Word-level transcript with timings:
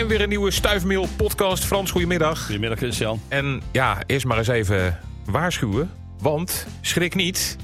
En 0.00 0.06
weer 0.06 0.20
een 0.20 0.28
nieuwe 0.28 0.50
Stuifmeel 0.50 1.08
podcast. 1.16 1.64
Frans, 1.64 1.90
goedemiddag. 1.90 2.44
Goedemiddag 2.44 2.78
Christian. 2.78 3.20
En 3.28 3.62
ja, 3.72 3.98
eerst 4.06 4.26
maar 4.26 4.38
eens 4.38 4.48
even 4.48 4.98
waarschuwen. 5.24 5.90
Want 6.18 6.66
schrik 6.80 7.14
niet. 7.14 7.56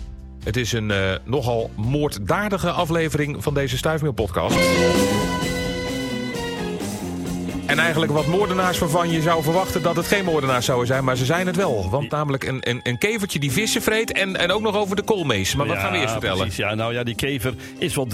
Het 0.45 0.57
is 0.57 0.73
een 0.73 0.91
uh, 0.91 1.15
nogal 1.25 1.71
moorddadige 1.77 2.71
aflevering 2.71 3.43
van 3.43 3.55
deze 3.55 3.77
Stuifmeel 3.77 4.13
podcast. 4.13 4.57
En 7.67 7.79
eigenlijk 7.79 8.13
wat 8.13 8.27
moordenaars 8.27 8.79
waarvan 8.79 9.11
je 9.11 9.23
zou 9.23 9.43
verwachten 9.43 9.83
dat 9.83 9.97
het 9.97 10.07
geen 10.07 10.25
moordenaars 10.25 10.65
zouden 10.67 10.87
zijn. 10.87 11.05
Maar 11.05 11.17
ze 11.17 11.25
zijn 11.25 11.47
het 11.47 11.57
wel. 11.57 11.91
Want 11.91 12.11
namelijk 12.11 12.45
een, 12.45 12.59
een, 12.61 12.81
een 12.83 12.99
kevertje 12.99 13.39
die 13.39 13.53
vissen 13.53 13.83
vreet 13.83 14.13
en, 14.13 14.37
en 14.37 14.51
ook 14.51 14.61
nog 14.61 14.77
over 14.77 14.97
de 14.97 15.03
koolmees. 15.03 15.55
Maar 15.55 15.67
wat 15.67 15.77
Ja, 15.77 15.83
gaan 15.83 15.93
we 15.93 15.99
eerst 15.99 16.13
vertellen? 16.13 16.37
Precies, 16.39 16.57
ja, 16.57 16.75
nou 16.75 16.93
ja, 16.93 17.03
die 17.03 17.15
kever 17.15 17.55
is 17.79 17.95
wel 17.95 18.09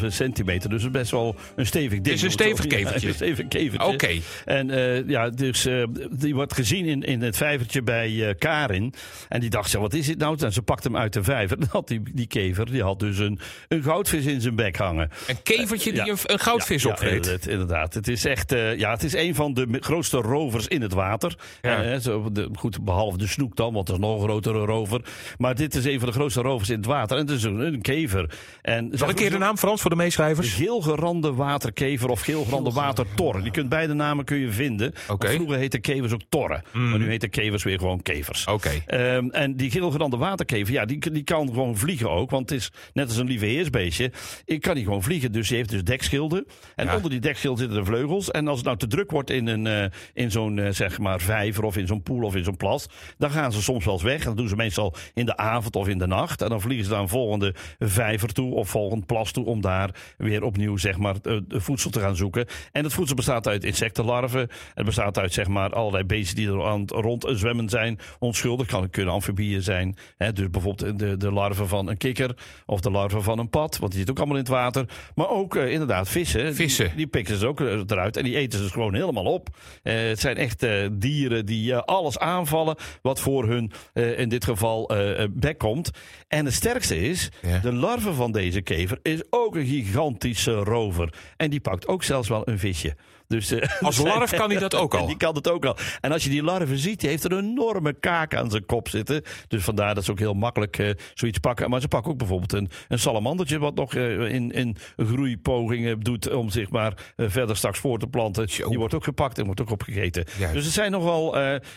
3,5 0.00 0.06
centimeter. 0.06 0.70
Dus 0.70 0.82
het 0.82 0.94
is 0.94 0.98
best 1.00 1.10
wel 1.10 1.36
een 1.56 1.66
stevig 1.66 2.00
ding. 2.00 2.16
is 2.16 2.22
een 2.22 2.30
stevig 2.30 2.64
Ja, 2.64 2.76
kevertje. 2.76 3.08
een 3.08 3.14
stevig 3.14 3.48
kevertje. 3.48 3.86
Oké. 3.88 4.08
En 4.44 4.70
eh, 4.70 5.08
ja, 5.08 5.28
dus 5.30 5.66
eh, 5.66 5.82
die 6.10 6.34
wordt 6.34 6.54
gezien 6.54 6.84
in, 6.86 7.02
in 7.02 7.22
het 7.22 7.36
vijvertje 7.36 7.82
bij 7.82 8.28
eh, 8.28 8.34
Karin. 8.38 8.94
En 9.28 9.40
die 9.40 9.50
dacht, 9.50 9.70
zo, 9.70 9.80
wat 9.80 9.94
is 9.94 10.06
dit 10.06 10.18
nou? 10.18 10.36
En 10.40 10.52
ze 10.52 10.62
pakt 10.62 10.84
hem 10.84 10.96
uit 10.96 11.12
de 11.12 11.22
vijver. 11.22 11.56
Dan 11.60 11.68
had 11.70 11.88
die, 11.88 12.02
die 12.14 12.26
kever, 12.26 12.70
die 12.70 12.82
had 12.82 13.00
dus 13.00 13.18
een, 13.18 13.38
een 13.68 13.82
goudvis 13.82 14.24
in 14.24 14.40
zijn 14.40 14.54
bek 14.56 14.76
hangen. 14.76 15.10
Een 15.26 15.42
kevertje 15.42 15.92
die 15.92 16.04
Ja. 16.04 16.10
een, 16.12 16.18
een 16.22 16.38
goudvis 16.38 16.82
Ja, 16.82 16.90
opvreet. 16.90 17.24
Ja, 17.26 17.32
het- 17.32 17.46
inderdaad. 17.46 17.94
Het 17.94 18.08
is 18.08 18.24
echt, 18.24 18.54
ja, 18.76 18.90
het 18.90 19.02
is 19.02 19.07
een 19.14 19.34
van 19.34 19.54
de 19.54 19.66
grootste 19.80 20.16
rovers 20.16 20.66
in 20.68 20.82
het 20.82 20.92
water. 20.92 21.34
Ja. 21.62 21.82
Eh, 21.82 21.98
zo, 21.98 22.32
de, 22.32 22.48
goed, 22.54 22.84
behalve 22.84 23.18
de 23.18 23.26
snoek 23.26 23.56
dan, 23.56 23.72
want 23.72 23.86
dat 23.86 23.96
is 23.96 24.02
nog 24.02 24.16
een 24.16 24.28
grotere 24.28 24.64
rover. 24.64 25.00
Maar 25.38 25.54
dit 25.54 25.74
is 25.74 25.84
een 25.84 25.98
van 25.98 26.08
de 26.08 26.14
grootste 26.14 26.40
rovers 26.40 26.68
in 26.70 26.76
het 26.76 26.86
water. 26.86 27.16
En 27.18 27.26
het 27.26 27.36
is 27.36 27.42
een, 27.42 27.58
een 27.58 27.80
kever. 27.82 28.30
En 28.62 28.88
Zal 28.92 29.08
ik 29.08 29.14
een 29.14 29.20
keer 29.20 29.30
de 29.30 29.38
naam 29.38 29.56
Frans 29.58 29.80
voor 29.80 29.90
de 29.90 29.96
meeschrijvers? 29.96 30.52
geelgerande 30.54 31.32
waterkever 31.34 32.08
of 32.08 32.20
geelgerande 32.20 32.70
watertor. 32.70 33.42
Je 33.44 33.50
kunt 33.50 33.68
beide 33.68 33.94
namen 33.94 34.24
kun 34.24 34.36
je 34.38 34.50
vinden. 34.50 34.92
Oké. 35.08 35.28
Vroeger 35.30 35.56
heette 35.58 35.78
kevers 35.78 36.12
ook 36.12 36.20
torren. 36.28 36.62
Maar 36.72 36.98
nu 36.98 37.08
heten 37.08 37.30
kevers 37.30 37.62
weer 37.64 37.78
gewoon 37.78 38.02
kevers. 38.02 38.46
Oké. 38.46 38.70
Ehm, 38.86 39.28
en 39.28 39.56
die 39.56 39.70
geelgerande 39.70 40.16
waterkever, 40.16 40.72
ja, 40.72 40.84
die, 40.84 41.10
die 41.10 41.22
kan 41.24 41.46
gewoon 41.48 41.76
vliegen 41.76 42.10
ook. 42.10 42.30
Want 42.30 42.50
het 42.50 42.58
is 42.58 42.70
net 42.92 43.08
als 43.08 43.16
een 43.16 43.26
lieve 43.26 43.46
heersbeestje. 43.46 44.12
Ik 44.44 44.60
kan 44.60 44.74
die 44.74 44.84
gewoon 44.84 45.02
vliegen. 45.02 45.32
Dus 45.32 45.48
die 45.48 45.56
heeft 45.56 45.70
dus 45.70 45.84
dekschilden. 45.84 46.46
En 46.74 46.86
Ja. 46.86 46.94
onder 46.96 47.10
die 47.10 47.20
dekschilden 47.20 47.58
zitten 47.60 47.78
de 47.78 47.84
vleugels. 47.84 48.30
En 48.30 48.48
als 48.48 48.56
het 48.56 48.66
nou 48.66 48.78
te 48.78 48.86
druk 48.88 49.10
wordt 49.10 49.30
in, 49.30 49.46
een, 49.46 49.66
eh, 49.66 49.84
in 50.14 50.30
zo'n 50.30 50.58
eh, 50.58 50.70
zeg 50.72 50.98
maar 50.98 51.20
vijver 51.20 51.64
of 51.64 51.76
in 51.76 51.86
zo'n 51.86 52.02
poel 52.02 52.22
of 52.24 52.34
in 52.36 52.44
zo'n 52.44 52.56
plas. 52.56 52.86
Dan 53.18 53.30
gaan 53.30 53.52
ze 53.52 53.62
soms 53.62 53.84
wel 53.84 53.94
eens 53.94 54.02
weg. 54.02 54.20
En 54.20 54.24
dat 54.26 54.36
doen 54.36 54.48
ze 54.48 54.56
meestal 54.56 54.94
in 55.14 55.26
de 55.26 55.36
avond 55.36 55.76
of 55.76 55.88
in 55.88 55.98
de 55.98 56.06
nacht. 56.06 56.42
En 56.42 56.48
dan 56.48 56.60
vliegen 56.60 56.84
ze 56.86 56.90
naar 56.92 57.00
een 57.00 57.08
volgende 57.08 57.54
vijver 57.78 58.32
toe 58.32 58.54
of 58.54 58.68
volgend 58.68 59.06
plas 59.06 59.32
toe. 59.32 59.44
Om 59.44 59.60
daar 59.60 59.90
weer 60.16 60.42
opnieuw 60.42 60.76
zeg 60.76 60.96
maar 60.98 61.14
eh, 61.22 61.36
voedsel 61.48 61.90
te 61.90 62.00
gaan 62.00 62.16
zoeken. 62.16 62.46
En 62.72 62.84
het 62.84 62.92
voedsel 62.92 63.16
bestaat 63.16 63.46
uit 63.48 63.64
insectenlarven. 63.64 64.48
Het 64.74 64.84
bestaat 64.84 65.18
uit 65.18 65.32
zeg 65.32 65.46
maar 65.48 65.70
allerlei 65.70 66.04
beesten 66.04 66.36
die 66.36 66.48
er 66.48 66.64
aan 66.64 66.80
het 66.80 66.90
rond 66.90 67.26
zwemmen 67.30 67.68
zijn. 67.68 67.98
Onschuldig 68.18 68.66
kan 68.66 68.90
kunnen 68.90 69.14
amfibieën 69.14 69.62
zijn. 69.62 69.96
Hè, 70.16 70.32
dus 70.32 70.50
bijvoorbeeld 70.50 70.98
de, 70.98 71.16
de 71.16 71.32
larven 71.32 71.68
van 71.68 71.88
een 71.88 71.96
kikker 71.96 72.36
of 72.66 72.80
de 72.80 72.90
larven 72.90 73.22
van 73.22 73.38
een 73.38 73.50
pad. 73.50 73.78
Want 73.78 73.90
die 73.92 74.00
zit 74.00 74.10
ook 74.10 74.16
allemaal 74.18 74.36
in 74.36 74.42
het 74.42 74.50
water. 74.52 74.84
Maar 75.14 75.28
ook 75.30 75.54
inderdaad 75.56 76.08
vissen. 76.08 76.44
Die- 76.44 76.54
Vissen. 76.54 76.92
Die, 76.96 77.06
pikken 77.06 77.36
ze 77.38 77.46
ook 77.46 77.60
eh, 77.60 77.66
eruit 77.86 78.16
en 78.16 78.24
die 78.24 78.36
eten 78.36 78.58
ze 78.62 78.68
gewoon 78.78 78.94
helemaal 78.94 79.24
op. 79.24 79.48
Eh, 79.82 79.94
het 79.94 80.20
zijn 80.20 80.36
echt 80.36 80.62
eh, 80.62 80.86
dieren 80.92 81.46
die 81.46 81.72
eh, 81.74 81.82
alles 81.82 82.18
aanvallen 82.18 82.76
wat 83.02 83.20
voor 83.20 83.48
hun 83.48 83.72
in 83.92 84.28
dit 84.28 84.44
geval 84.44 84.90
bek 85.30 85.58
komt. 85.58 85.90
En 86.28 86.44
het 86.44 86.54
sterkste 86.54 87.00
is, 87.00 87.28
Ja. 87.42 87.58
de 87.58 87.72
larve 87.72 88.12
van 88.12 88.32
deze 88.32 88.60
kever 88.60 88.98
is 89.02 89.22
ook 89.30 89.56
een 89.56 89.66
gigantische 89.66 90.52
rover. 90.54 91.14
En 91.36 91.50
die 91.50 91.60
pakt 91.60 91.86
ook 91.86 92.02
zelfs 92.02 92.28
wel 92.28 92.48
een 92.48 92.58
visje. 92.58 92.96
Dus, 93.28 93.50
eh, 93.50 93.68
Als 93.86 93.98
larf 93.98 94.30
kan 94.30 94.50
hij 94.50 94.58
dat 94.60 94.74
ook 94.74 94.94
al. 94.98 95.06
Die 95.06 95.16
kan 95.16 95.34
het 95.34 95.50
ook 95.50 95.64
al. 95.64 95.76
En 96.00 96.12
als 96.12 96.24
je 96.24 96.30
die 96.30 96.42
larve 96.42 96.78
ziet, 96.78 97.00
die 97.00 97.08
heeft 97.08 97.24
er 97.24 97.32
een 97.32 97.44
enorme 97.44 97.92
kaak 97.92 98.34
aan 98.34 98.50
zijn 98.50 98.66
kop 98.66 98.88
zitten. 98.88 99.22
Dus 99.48 99.64
vandaar 99.64 99.94
dat 99.94 100.04
ze 100.04 100.10
ook 100.10 100.18
heel 100.18 100.34
makkelijk 100.34 100.78
eh, 100.78 100.90
zoiets 101.14 101.38
pakken. 101.38 101.70
Maar 101.70 101.80
ze 101.80 101.88
pakken 101.88 102.10
ook 102.12 102.18
bijvoorbeeld 102.18 102.52
een, 102.52 102.70
een 102.88 102.98
salamandertje... 102.98 103.58
wat 103.58 103.74
nog 103.74 103.94
eh, 103.94 104.34
in, 104.34 104.50
in 104.50 104.76
groeipogingen 104.96 106.00
doet 106.00 106.30
om 106.32 106.50
zich 106.50 106.70
maar 106.70 106.92
verder 107.16 107.56
straks 107.56 107.78
voor 107.78 107.98
te 107.98 108.06
planten. 108.06 108.46
Die 108.46 108.78
wordt 108.78 108.94
ook 108.94 109.04
gepakt 109.04 109.38
en 109.38 109.44
wordt 109.44 109.60
ook 109.60 109.70
opgegeten. 109.70 110.24
Juist. 110.38 110.54
Dus 110.54 110.64
het 110.64 110.74
zijn 110.74 110.90
nogal 110.90 111.36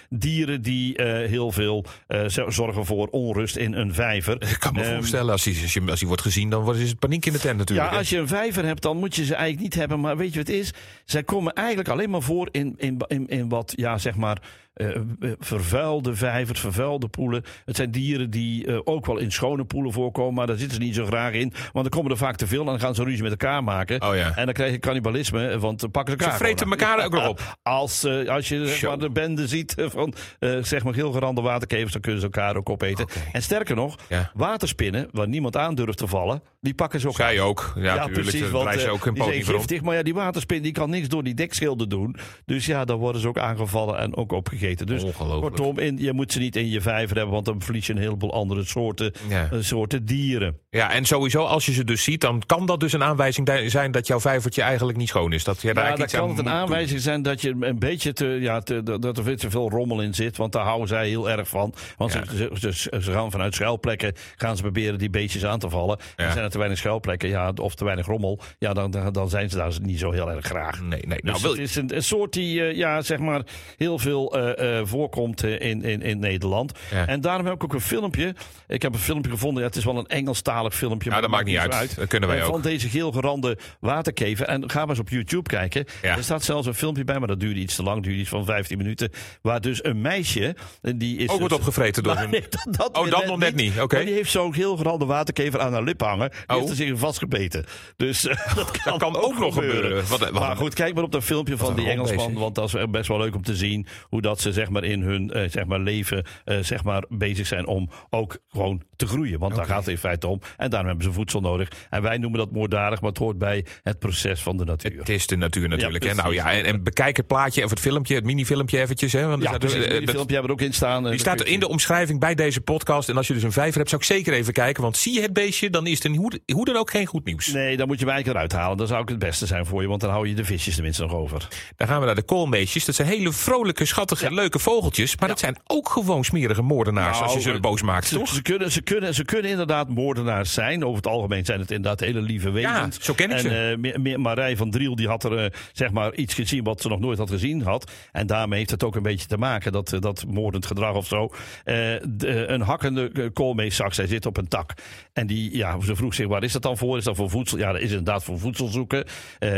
dieren 0.09 0.61
die 0.61 1.01
heel 1.03 1.51
veel 1.51 1.85
zo- 2.27 2.49
zorgen 2.49 2.85
voor 2.85 3.07
onrust 3.07 3.55
in 3.55 3.73
een 3.73 3.93
vijver. 3.93 4.33
Ik 4.49 4.59
kan 4.59 4.73
me 4.73 4.81
Ehm, 4.83 4.95
voorstellen, 4.95 5.31
als 5.31 5.45
hij, 5.45 5.53
als, 5.61 5.73
hij, 5.73 5.83
als 5.89 5.99
hij 5.99 6.07
wordt 6.07 6.21
gezien, 6.23 6.49
dan 6.49 6.75
is 6.75 6.89
het 6.89 6.99
paniek 6.99 7.25
in 7.25 7.33
de 7.33 7.39
tent 7.39 7.57
natuurlijk. 7.57 7.91
ja, 7.91 7.97
als 7.97 8.09
je 8.09 8.17
een 8.17 8.27
vijver 8.27 8.65
hebt, 8.65 8.81
dan 8.81 8.97
moet 8.97 9.15
je 9.15 9.25
ze 9.25 9.35
eigenlijk 9.35 9.63
niet 9.63 9.73
hebben. 9.75 9.99
Maar 9.99 10.17
weet 10.17 10.33
je 10.33 10.37
wat 10.39 10.47
het 10.47 10.55
is? 10.57 10.73
Zij 11.05 11.23
komen 11.23 11.40
eigenlijk 11.49 11.89
alleen 11.89 12.09
maar 12.09 12.21
voor 12.21 12.47
in, 12.51 12.73
in, 12.77 12.97
in, 13.07 13.27
in 13.27 13.49
wat, 13.49 13.73
ja, 13.75 13.97
zeg 13.97 14.15
maar, 14.15 14.41
eh, 14.73 14.95
eh, 14.95 15.03
vervuilde 15.39 16.15
vijvers, 16.15 16.59
vervuilde 16.59 17.07
poelen. 17.07 17.43
Het 17.65 17.75
zijn 17.75 17.91
dieren 17.91 18.29
die 18.29 18.65
eh, 18.65 18.79
ook 18.83 19.05
wel 19.05 19.17
in 19.17 19.31
schone 19.31 19.65
poelen 19.65 19.91
voorkomen, 19.91 20.33
maar 20.33 20.47
daar 20.47 20.57
zitten 20.57 20.77
ze 20.77 20.83
niet 20.83 20.95
zo 20.95 21.05
graag 21.05 21.33
in. 21.33 21.53
Want 21.71 21.73
dan 21.73 21.89
komen 21.89 22.11
er 22.11 22.17
vaak 22.17 22.35
te 22.35 22.47
veel 22.47 22.59
en 22.59 22.65
dan 22.65 22.79
gaan 22.79 22.95
ze 22.95 23.03
ruzie 23.03 23.21
met 23.21 23.31
elkaar 23.31 23.63
maken. 23.63 24.01
Oh 24.01 24.15
ja. 24.15 24.35
En 24.35 24.45
dan 24.45 24.53
krijg 24.53 24.71
je 24.71 24.79
cannibalisme, 24.79 25.59
want 25.59 25.79
dan 25.79 25.91
pakken 25.91 26.13
ze 26.13 26.19
elkaar 26.19 26.37
Ze 26.37 26.43
vreten 26.43 26.69
elkaar 26.69 27.05
ook 27.05 27.11
nog 27.11 27.27
op. 27.27 27.41
Als, 27.63 28.05
als 28.27 28.49
je 28.49 28.67
zeg 28.67 28.81
maar, 28.81 28.99
de 28.99 29.09
bende 29.09 29.47
ziet 29.47 29.75
van 29.77 30.13
zeg 30.61 30.83
maar 30.83 30.93
geelgerande 30.93 31.41
waterkevers, 31.41 31.91
dan 31.91 32.01
kunnen 32.01 32.19
ze 32.19 32.25
elkaar 32.25 32.55
ook 32.55 32.69
opeten. 32.69 33.07
En 33.31 33.41
sterker 33.41 33.75
nog, 33.75 33.97
Ja. 34.09 34.31
waterspinnen, 34.33 35.07
waar 35.11 35.27
niemand 35.27 35.57
aan 35.57 35.75
durft 35.75 35.97
te 35.97 36.07
vallen, 36.07 36.43
die 36.61 36.73
pakken 36.73 36.99
ze 36.99 37.07
ook 37.07 37.19
aan. 37.19 37.27
Zij 37.27 37.41
ook. 37.41 37.73
Ja, 37.75 37.95
natuurlijk. 37.95 38.39
Daar 38.39 38.51
want, 38.51 38.79
ze 38.79 38.89
ook 38.89 39.05
een 39.05 39.13
die 39.13 39.23
zijn 39.23 39.43
giftig, 39.43 39.81
maar 39.81 39.95
ja, 39.95 40.03
die 40.03 40.13
waterspin 40.13 40.61
die 40.61 40.71
kan 40.71 40.89
niks 40.89 41.07
door 41.07 41.23
die 41.23 41.33
dekschilden 41.33 41.89
doen. 41.89 42.15
Dus 42.45 42.65
ja, 42.65 42.85
dan 42.85 42.97
worden 42.97 43.21
ze 43.21 43.27
ook 43.27 43.37
aangevallen 43.37 43.97
en 43.97 44.15
ook 44.15 44.31
opgegeten. 44.31 44.60
Dus 44.69 45.03
Ongelooflijk. 45.03 45.41
kortom, 45.55 45.79
in, 45.79 45.97
je 45.97 46.13
moet 46.13 46.31
ze 46.31 46.39
niet 46.39 46.55
in 46.55 46.69
je 46.69 46.81
vijver 46.81 47.15
hebben, 47.15 47.33
want 47.33 47.45
dan 47.45 47.61
verlies 47.61 47.87
je 47.87 47.93
een 47.93 47.99
heleboel 47.99 48.33
andere 48.33 48.63
soorten, 48.63 49.11
Ja. 49.29 49.49
eh, 49.51 49.57
soorten 49.59 50.05
dieren. 50.05 50.57
Ja, 50.69 50.91
en 50.91 51.05
sowieso, 51.05 51.43
als 51.43 51.65
je 51.65 51.73
ze 51.73 51.83
dus 51.83 52.03
ziet, 52.03 52.21
dan 52.21 52.41
kan 52.45 52.65
dat 52.65 52.79
dus 52.79 52.93
een 52.93 53.03
aanwijzing 53.03 53.49
zijn 53.65 53.91
dat 53.91 54.07
jouw 54.07 54.19
vijvertje 54.19 54.61
eigenlijk 54.61 54.97
niet 54.97 55.07
schoon 55.07 55.33
is. 55.33 55.43
Dat 55.43 55.61
je 55.61 55.73
daar 55.73 55.89
Ja, 55.89 55.95
dan 55.95 56.07
kan 56.07 56.29
het 56.29 56.37
een 56.37 56.49
aanwijzing 56.49 56.99
zijn 57.01 57.21
dat 57.21 57.41
je 57.41 57.55
een 57.59 57.79
beetje 57.79 58.13
te, 58.13 58.25
ja, 58.25 58.59
te, 58.59 58.83
dat 58.99 59.17
er 59.17 59.23
veel 59.23 59.35
te 59.35 59.49
veel 59.49 59.69
rommel 59.69 60.01
in 60.01 60.13
zit. 60.13 60.37
Want 60.37 60.51
daar 60.51 60.63
houden 60.63 60.87
zij 60.87 61.07
heel 61.07 61.29
erg 61.29 61.47
van. 61.47 61.73
Want 61.97 62.13
Ja. 62.13 62.25
ze, 62.25 62.49
ze, 62.53 62.73
ze, 62.73 63.01
ze 63.01 63.11
gaan 63.11 63.31
vanuit 63.31 63.53
schuilplekken 63.55 64.13
gaan 64.35 64.55
ze 64.55 64.61
proberen 64.61 64.97
die 64.99 65.09
beestjes 65.09 65.45
aan 65.45 65.59
te 65.59 65.69
vallen. 65.69 65.97
Ja. 66.15 66.25
En 66.25 66.31
zijn 66.31 66.43
er 66.43 66.49
te 66.51 66.57
weinig 66.57 66.77
schuilplekken 66.79 67.29
ja, 67.29 67.51
of 67.55 67.75
te 67.75 67.83
weinig 67.83 68.05
rommel, 68.05 68.39
ja, 68.59 68.73
dan, 68.73 68.91
dan, 69.11 69.29
zijn 69.29 69.49
ze 69.49 69.57
daar 69.57 69.73
niet 69.81 69.99
zo 69.99 70.11
heel 70.11 70.31
erg 70.31 70.45
graag. 70.45 70.81
Nee, 70.81 71.01
nee. 71.07 71.19
Dus 71.21 71.31
Nou, 71.31 71.41
wil 71.41 71.51
het 71.51 71.59
is 71.59 71.75
een, 71.75 71.95
een 71.95 72.03
soort 72.03 72.33
die 72.33 72.63
eh, 72.63 72.75
ja, 72.77 73.01
zeg 73.01 73.19
maar 73.19 73.41
heel 73.77 73.97
veel 73.99 74.35
eh, 74.37 74.50
voorkomt 74.83 75.43
eh, 75.43 75.59
in, 75.69 75.83
in, 75.83 76.01
in 76.01 76.19
Nederland. 76.19 76.71
Ja. 76.91 77.07
En 77.07 77.21
daarom 77.21 77.45
heb 77.45 77.55
ik 77.55 77.63
ook 77.63 77.73
een 77.73 77.81
filmpje. 77.81 78.35
Ik 78.67 78.81
heb 78.81 78.93
een 78.93 78.99
filmpje 78.99 79.31
gevonden. 79.31 79.61
Ja, 79.61 79.67
het 79.67 79.77
is 79.77 79.85
wel 79.85 79.97
een 79.97 80.07
Engelstalig 80.07 80.75
filmpje. 80.75 81.05
Ja, 81.07 81.13
maar 81.13 81.21
dat 81.21 81.31
maakt 81.31 81.45
niet 81.45 81.57
uit. 81.57 81.95
Dat 81.95 82.07
kunnen 82.07 82.29
wij 82.29 82.37
Eh, 82.37 82.45
ook. 82.45 82.51
Van 82.51 82.61
deze 82.61 82.89
geelgerande 82.89 83.57
waterkever. 83.79 84.45
En 84.45 84.69
ga 84.69 84.79
maar 84.79 84.89
eens 84.89 84.99
op 84.99 85.09
YouTube 85.09 85.49
kijken. 85.49 85.85
Ja. 86.01 86.17
Er 86.17 86.23
staat 86.23 86.43
zelfs 86.43 86.67
een 86.67 86.73
filmpje 86.73 87.03
bij, 87.03 87.19
maar 87.19 87.27
dat 87.27 87.39
duurde 87.39 87.59
iets 87.59 87.75
te 87.75 87.83
lang. 87.83 88.03
duurde 88.03 88.19
iets 88.19 88.29
van 88.29 88.45
15 88.45 88.77
minuten. 88.77 89.09
Waar 89.41 89.61
dus 89.61 89.83
een 89.83 90.01
meisje. 90.01 90.55
Die 90.95 91.17
is 91.17 91.29
ook 91.29 91.37
wordt 91.39 91.49
dus- 91.49 91.57
opgevreten 91.57 92.03
door 92.03 92.17
hun... 92.21 92.29
nee, 92.29 92.41
dat, 92.49 92.67
dat 92.77 92.97
Oh, 92.97 93.09
dat 93.11 93.25
nog 93.25 93.37
net 93.37 93.55
niet. 93.55 93.79
Oké. 93.81 93.95
Maar 93.95 94.05
die 94.05 94.13
heeft 94.13 94.31
zo'n 94.31 94.53
geelgerande 94.53 95.05
waterkever 95.05 95.59
aan 95.59 95.73
haar 95.73 95.83
lip 95.83 96.01
hangen. 96.01 96.29
Die 96.29 96.39
Oh. 96.47 96.55
heeft 96.55 96.69
er 96.69 96.75
zich 96.75 96.99
vastgebeten. 96.99 97.65
Dus 97.97 98.27
eh, 98.27 98.55
dat 98.55 98.71
kan, 98.83 98.97
kan 98.97 99.15
ook 99.15 99.39
nog 99.39 99.53
gebeuren. 99.53 100.07
Wat- 100.07 100.19
wat- 100.19 100.31
maar 100.31 100.55
goed, 100.55 100.73
kijk 100.73 100.93
maar 100.93 101.03
op 101.03 101.11
dat 101.11 101.23
filmpje 101.23 101.57
van 101.57 101.69
een 101.69 101.75
die 101.75 101.89
Engelsman. 101.89 102.33
Want 102.33 102.55
dat 102.55 102.73
is 102.73 102.85
best 102.89 103.07
wel 103.07 103.17
leuk 103.17 103.35
om 103.35 103.43
te 103.43 103.55
zien. 103.55 103.87
Hoe 104.09 104.21
dat 104.21 104.40
ze 104.41 104.51
zeg 104.53 104.69
maar, 104.69 104.83
in 104.83 105.01
hun 105.01 105.31
eh, 105.31 105.49
zeg 105.49 105.65
maar, 105.65 105.79
leven 105.79 106.25
eh, 106.45 106.57
zeg 106.61 106.83
maar, 106.83 107.03
bezig 107.09 107.47
zijn 107.47 107.67
om 107.67 107.89
ook 108.09 108.37
gewoon 108.51 108.81
te 108.95 109.07
groeien. 109.07 109.39
Want 109.39 109.55
daar 109.55 109.65
gaat 109.65 109.79
het 109.79 109.87
in 109.87 109.97
feite 109.97 110.27
om. 110.27 110.41
En 110.57 110.69
daarom 110.69 110.87
hebben 110.87 111.05
ze 111.05 111.11
voedsel 111.13 111.41
nodig. 111.41 111.67
En 111.89 112.01
wij 112.01 112.17
noemen 112.17 112.39
dat 112.39 112.51
moorddadig, 112.51 113.01
maar 113.01 113.09
het 113.09 113.19
hoort 113.19 113.37
bij 113.37 113.65
het 113.83 113.99
proces 113.99 114.41
van 114.41 114.57
de 114.57 114.65
natuur. 114.65 114.97
Het 114.99 115.09
is 115.09 115.27
de 115.27 115.35
natuur 115.35 115.67
natuurlijk. 115.69 116.03
Ja, 116.03 116.09
hè. 116.09 116.15
nou 116.15 116.33
ja, 116.33 116.51
en, 116.51 116.65
en 116.65 116.83
bekijk 116.83 117.17
het 117.17 117.27
plaatje 117.27 117.63
of 117.63 117.69
het 117.69 117.79
filmpje, 117.79 118.15
het 118.15 118.23
minifilmpje 118.25 118.79
eventjes. 118.79 119.13
Hè, 119.13 119.25
want 119.27 119.43
er 119.43 119.51
Ja, 119.51 119.57
dus, 119.57 119.71
precies. 119.71 119.87
eh, 119.87 119.97
Die 119.97 120.05
dat- 120.05 120.15
filmpje 120.15 120.35
hebben 120.35 120.51
we 120.51 120.57
er 120.57 120.63
ook 120.63 120.69
in 120.71 120.75
staan. 120.75 121.03
Die 121.09 121.19
staat 121.19 121.41
in 121.43 121.59
de 121.59 121.67
omschrijving 121.67 122.19
bij 122.19 122.35
deze 122.35 122.61
podcast. 122.61 123.09
En 123.09 123.17
als 123.17 123.27
je 123.27 123.33
dus 123.33 123.43
een 123.43 123.51
vijver 123.51 123.77
hebt, 123.77 123.89
zou 123.89 124.01
ik 124.01 124.07
zeker 124.07 124.33
even 124.33 124.53
kijken. 124.53 124.83
Want 124.83 124.97
zie 124.97 125.13
je 125.13 125.21
het 125.21 125.33
beestje, 125.33 125.69
dan 125.69 125.87
is 125.87 125.93
het 125.95 126.05
een 126.05 126.15
hoe, 126.15 126.39
hoe 126.53 126.65
dan 126.65 126.75
ook 126.75 126.89
geen 126.89 127.05
goed 127.05 127.25
nieuws. 127.25 127.47
Nee, 127.47 127.77
dan 127.77 127.87
moet 127.87 127.99
je 127.99 128.05
hem 128.05 128.13
eigenlijk 128.13 128.45
eruit 128.45 128.61
halen. 128.63 128.77
Dat 128.77 128.87
zou 128.87 129.01
ook 129.01 129.09
het 129.09 129.19
beste 129.19 129.45
zijn 129.45 129.65
voor 129.65 129.81
je, 129.81 129.87
want 129.87 130.01
dan 130.01 130.09
hou 130.09 130.27
je 130.27 130.33
de 130.35 130.45
visjes 130.45 130.73
tenminste 130.75 131.01
nog 131.01 131.13
over. 131.13 131.47
Dan 131.75 131.87
gaan 131.87 131.99
we 131.99 132.05
naar 132.05 132.15
de 132.15 132.21
koolmeesjes. 132.23 132.85
Dat 132.85 132.95
zijn 132.95 133.07
hele 133.07 133.31
vrolijke, 133.31 133.85
schattige 133.85 134.30
zijn 134.31 134.43
leuke 134.43 134.59
vogeltjes, 134.59 135.17
maar 135.17 135.29
dat 135.29 135.39
zijn 135.39 135.57
ook 135.67 135.89
gewoon 135.89 136.23
smerige 136.23 136.61
moordenaars 136.61 137.21
als 137.21 137.33
je 137.33 137.39
Nou, 137.39 137.53
ze 137.55 137.59
boos 137.59 137.81
maakt, 137.81 138.07
Ze, 138.07 138.15
toch? 138.17 138.27
ze 138.27 138.41
kunnen, 138.41 138.71
ze, 138.71 138.81
kunnen, 138.81 139.13
ze 139.13 139.25
kunnen 139.25 139.51
inderdaad 139.51 139.89
moordenaars 139.89 140.53
zijn. 140.53 140.83
Over 140.83 140.95
het 140.95 141.07
algemeen 141.07 141.45
zijn 141.45 141.59
het 141.59 141.71
inderdaad 141.71 141.99
hele 141.99 142.21
lieve 142.21 142.49
wezens. 142.51 142.99
zo 142.99 143.13
ken 143.13 143.29
ik 143.29 143.35
en, 143.35 143.41
ze. 143.41 143.95
Me- 143.99 144.17
Marij 144.17 144.57
van 144.57 144.71
Driel 144.71 144.95
die 144.95 145.07
had 145.07 145.23
er 145.23 145.37
eh, 145.37 145.51
zeg 145.73 145.91
maar 145.91 146.13
iets 146.13 146.33
gezien 146.33 146.63
wat 146.63 146.81
ze 146.81 146.87
nog 146.87 146.99
nooit 146.99 147.17
had 147.17 147.29
gezien 147.29 147.61
had. 147.61 147.91
En 148.11 148.27
daarmee 148.27 148.57
heeft 148.57 148.71
het 148.71 148.83
ook 148.83 148.95
een 148.95 149.03
beetje 149.03 149.27
te 149.27 149.37
maken, 149.37 149.71
dat, 149.71 149.93
eh, 149.93 149.99
dat 149.99 150.25
moordend 150.27 150.65
gedrag 150.65 150.95
of 150.95 151.07
zo. 151.07 151.29
De- 151.63 152.45
een 152.47 152.61
hakkende 152.61 153.29
koolmeeszak, 153.33 153.93
zij 153.93 154.07
zit 154.07 154.25
op 154.25 154.37
een 154.37 154.47
tak. 154.47 154.73
En 155.13 155.27
die, 155.27 155.57
ja, 155.57 155.79
ze 155.81 155.95
vroeg 155.95 156.13
zich, 156.13 156.27
waar 156.27 156.43
is 156.43 156.51
dat 156.51 156.61
dan 156.61 156.77
voor? 156.77 156.97
Is 156.97 157.03
dat 157.03 157.15
voor 157.15 157.29
voedsel? 157.29 157.57
Ja, 157.57 157.71
dat 157.71 157.81
is 157.81 157.89
inderdaad 157.89 158.23
voor 158.23 158.39
voedsel 158.39 158.67
zoeken. 158.67 159.05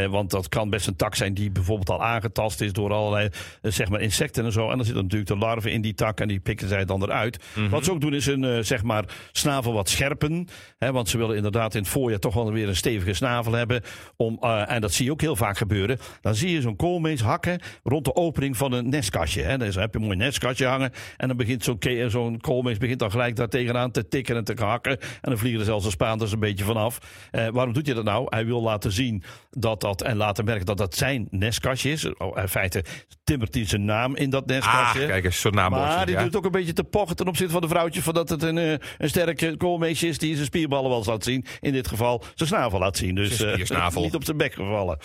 Want 0.10 0.30
dat 0.32 0.50
kan 0.50 0.70
best 0.70 0.88
een 0.88 0.96
tak 0.96 1.16
zijn 1.16 1.34
die 1.34 1.52
bijvoorbeeld 1.52 1.90
al 1.90 2.04
aangetast 2.04 2.62
is 2.62 2.74
door 2.74 2.94
allerlei 2.94 3.30
zeg 3.62 3.90
maar 3.90 4.02
insecten 4.02 4.46
en 4.46 4.52
zo. 4.52 4.63
En 4.70 4.76
dan 4.76 4.86
zitten 4.86 5.04
natuurlijk 5.04 5.30
de 5.30 5.38
larven 5.38 5.72
in 5.72 5.82
die 5.82 5.94
tak 5.94 6.20
en 6.20 6.28
die 6.28 6.40
pikken 6.40 6.68
zij 6.68 6.86
dan 6.86 7.04
eruit. 7.04 7.44
Wat 7.70 7.86
ze 7.86 7.92
ook 7.92 8.02
doen 8.02 8.14
is 8.14 8.26
hun 8.26 8.44
eh, 8.44 8.58
zeg 8.62 8.84
maar 8.84 9.04
snavel 9.32 9.74
wat 9.74 9.90
scherpen. 9.90 10.48
Hè, 10.78 10.92
want 10.92 11.10
ze 11.10 11.18
willen 11.18 11.36
inderdaad 11.36 11.76
in 11.76 11.82
het 11.82 11.90
voorjaar 11.90 12.20
toch 12.20 12.34
wel 12.34 12.52
weer 12.52 12.68
een 12.68 12.76
stevige 12.76 13.14
snavel 13.14 13.54
hebben. 13.54 13.82
Om, 14.16 14.38
eh, 14.42 14.72
en 14.72 14.82
dat 14.82 14.94
zie 14.94 15.06
je 15.06 15.12
ook 15.12 15.22
heel 15.22 15.36
vaak 15.36 15.58
gebeuren. 15.58 15.98
Dan 16.22 16.36
zie 16.36 16.52
je 16.52 16.62
zo'n 16.62 16.76
koolmees 16.76 17.22
hakken 17.22 17.60
rond 17.84 18.06
de 18.06 18.16
opening 18.16 18.58
van 18.58 18.72
een 18.72 18.90
nestkastje. 18.90 19.42
Hè. 19.42 19.58
Dan 19.58 19.68
heb 19.68 19.94
je 19.94 20.00
een 20.00 20.06
mooi 20.06 20.18
nestkastje 20.18 20.66
hangen. 20.66 20.92
En 21.18 21.28
dan 21.28 21.38
begint 21.38 21.64
zo'n 21.64 21.80
zo'n 22.08 22.40
koolmees 22.40 22.78
begint 22.78 23.00
dan 23.00 23.12
gelijk 23.12 23.36
daar 23.36 23.50
tegenaan 23.50 23.92
te 23.92 24.08
tikken 24.08 24.36
en 24.36 24.44
te 24.44 24.54
hakken. 24.56 25.00
En 25.00 25.30
dan 25.30 25.38
vliegen 25.38 25.60
er 25.60 25.66
zelfs 25.66 25.86
de 25.86 25.92
spaanders 25.92 26.32
een 26.32 26.40
beetje 26.40 26.64
vanaf. 26.64 26.98
Eh, 27.32 27.48
waarom 27.48 27.74
doet 27.74 27.86
hij 27.86 27.96
dat 27.96 28.04
nou? 28.04 28.26
Hij 28.30 28.46
wil 28.46 28.62
laten 28.62 28.92
zien 28.92 29.24
dat 29.50 29.82
dat 29.82 30.02
en 30.02 30.18
laten 30.18 30.46
merken 30.46 30.66
dat 30.66 30.78
dat 30.78 30.96
zijn 30.96 31.28
nestkastje 31.30 31.92
is. 31.92 32.14
Oh, 32.14 32.38
in 32.38 32.48
feite 32.48 32.84
timmert 33.24 33.54
hij 33.54 33.66
zijn 33.66 33.86
naam 33.86 34.16
in 34.16 34.30
dat 34.30 34.48
Ah, 34.62 34.92
kijk 34.92 35.26
eens, 35.26 35.40
zo'n 35.40 35.54
naambordje. 35.54 35.96
Maar 35.96 36.06
die 36.06 36.16
ja. 36.16 36.24
doet 36.24 36.36
ook 36.36 36.46
een 36.46 36.52
beetje 36.52 36.74
te 36.74 36.84
pochen 36.84 37.16
ten 37.16 37.28
opzichte 37.28 37.52
van 37.54 37.62
de 37.62 37.68
vrouwtje. 37.68 38.02
Van 38.02 38.14
dat 38.14 38.30
het 38.30 38.44
een, 38.44 38.58
eh, 38.58 38.72
een 38.98 39.10
sterke 39.10 39.58
koolmeesje 39.58 40.08
is 40.08 40.18
die 40.18 40.34
zijn 40.34 40.46
spierballen 40.46 40.90
wel 40.90 41.04
laat 41.06 41.24
zien. 41.24 41.46
In 41.60 41.72
dit 41.72 41.88
geval 41.88 42.24
zijn 42.36 42.50
snavel 42.50 42.80
laat 42.80 42.98
zien. 42.98 43.16
Dus 43.16 43.42
eh, 43.42 43.96
niet 43.96 44.16
op 44.16 44.24
zijn 44.24 44.38
bek 44.38 44.54
gevallen. 44.54 44.98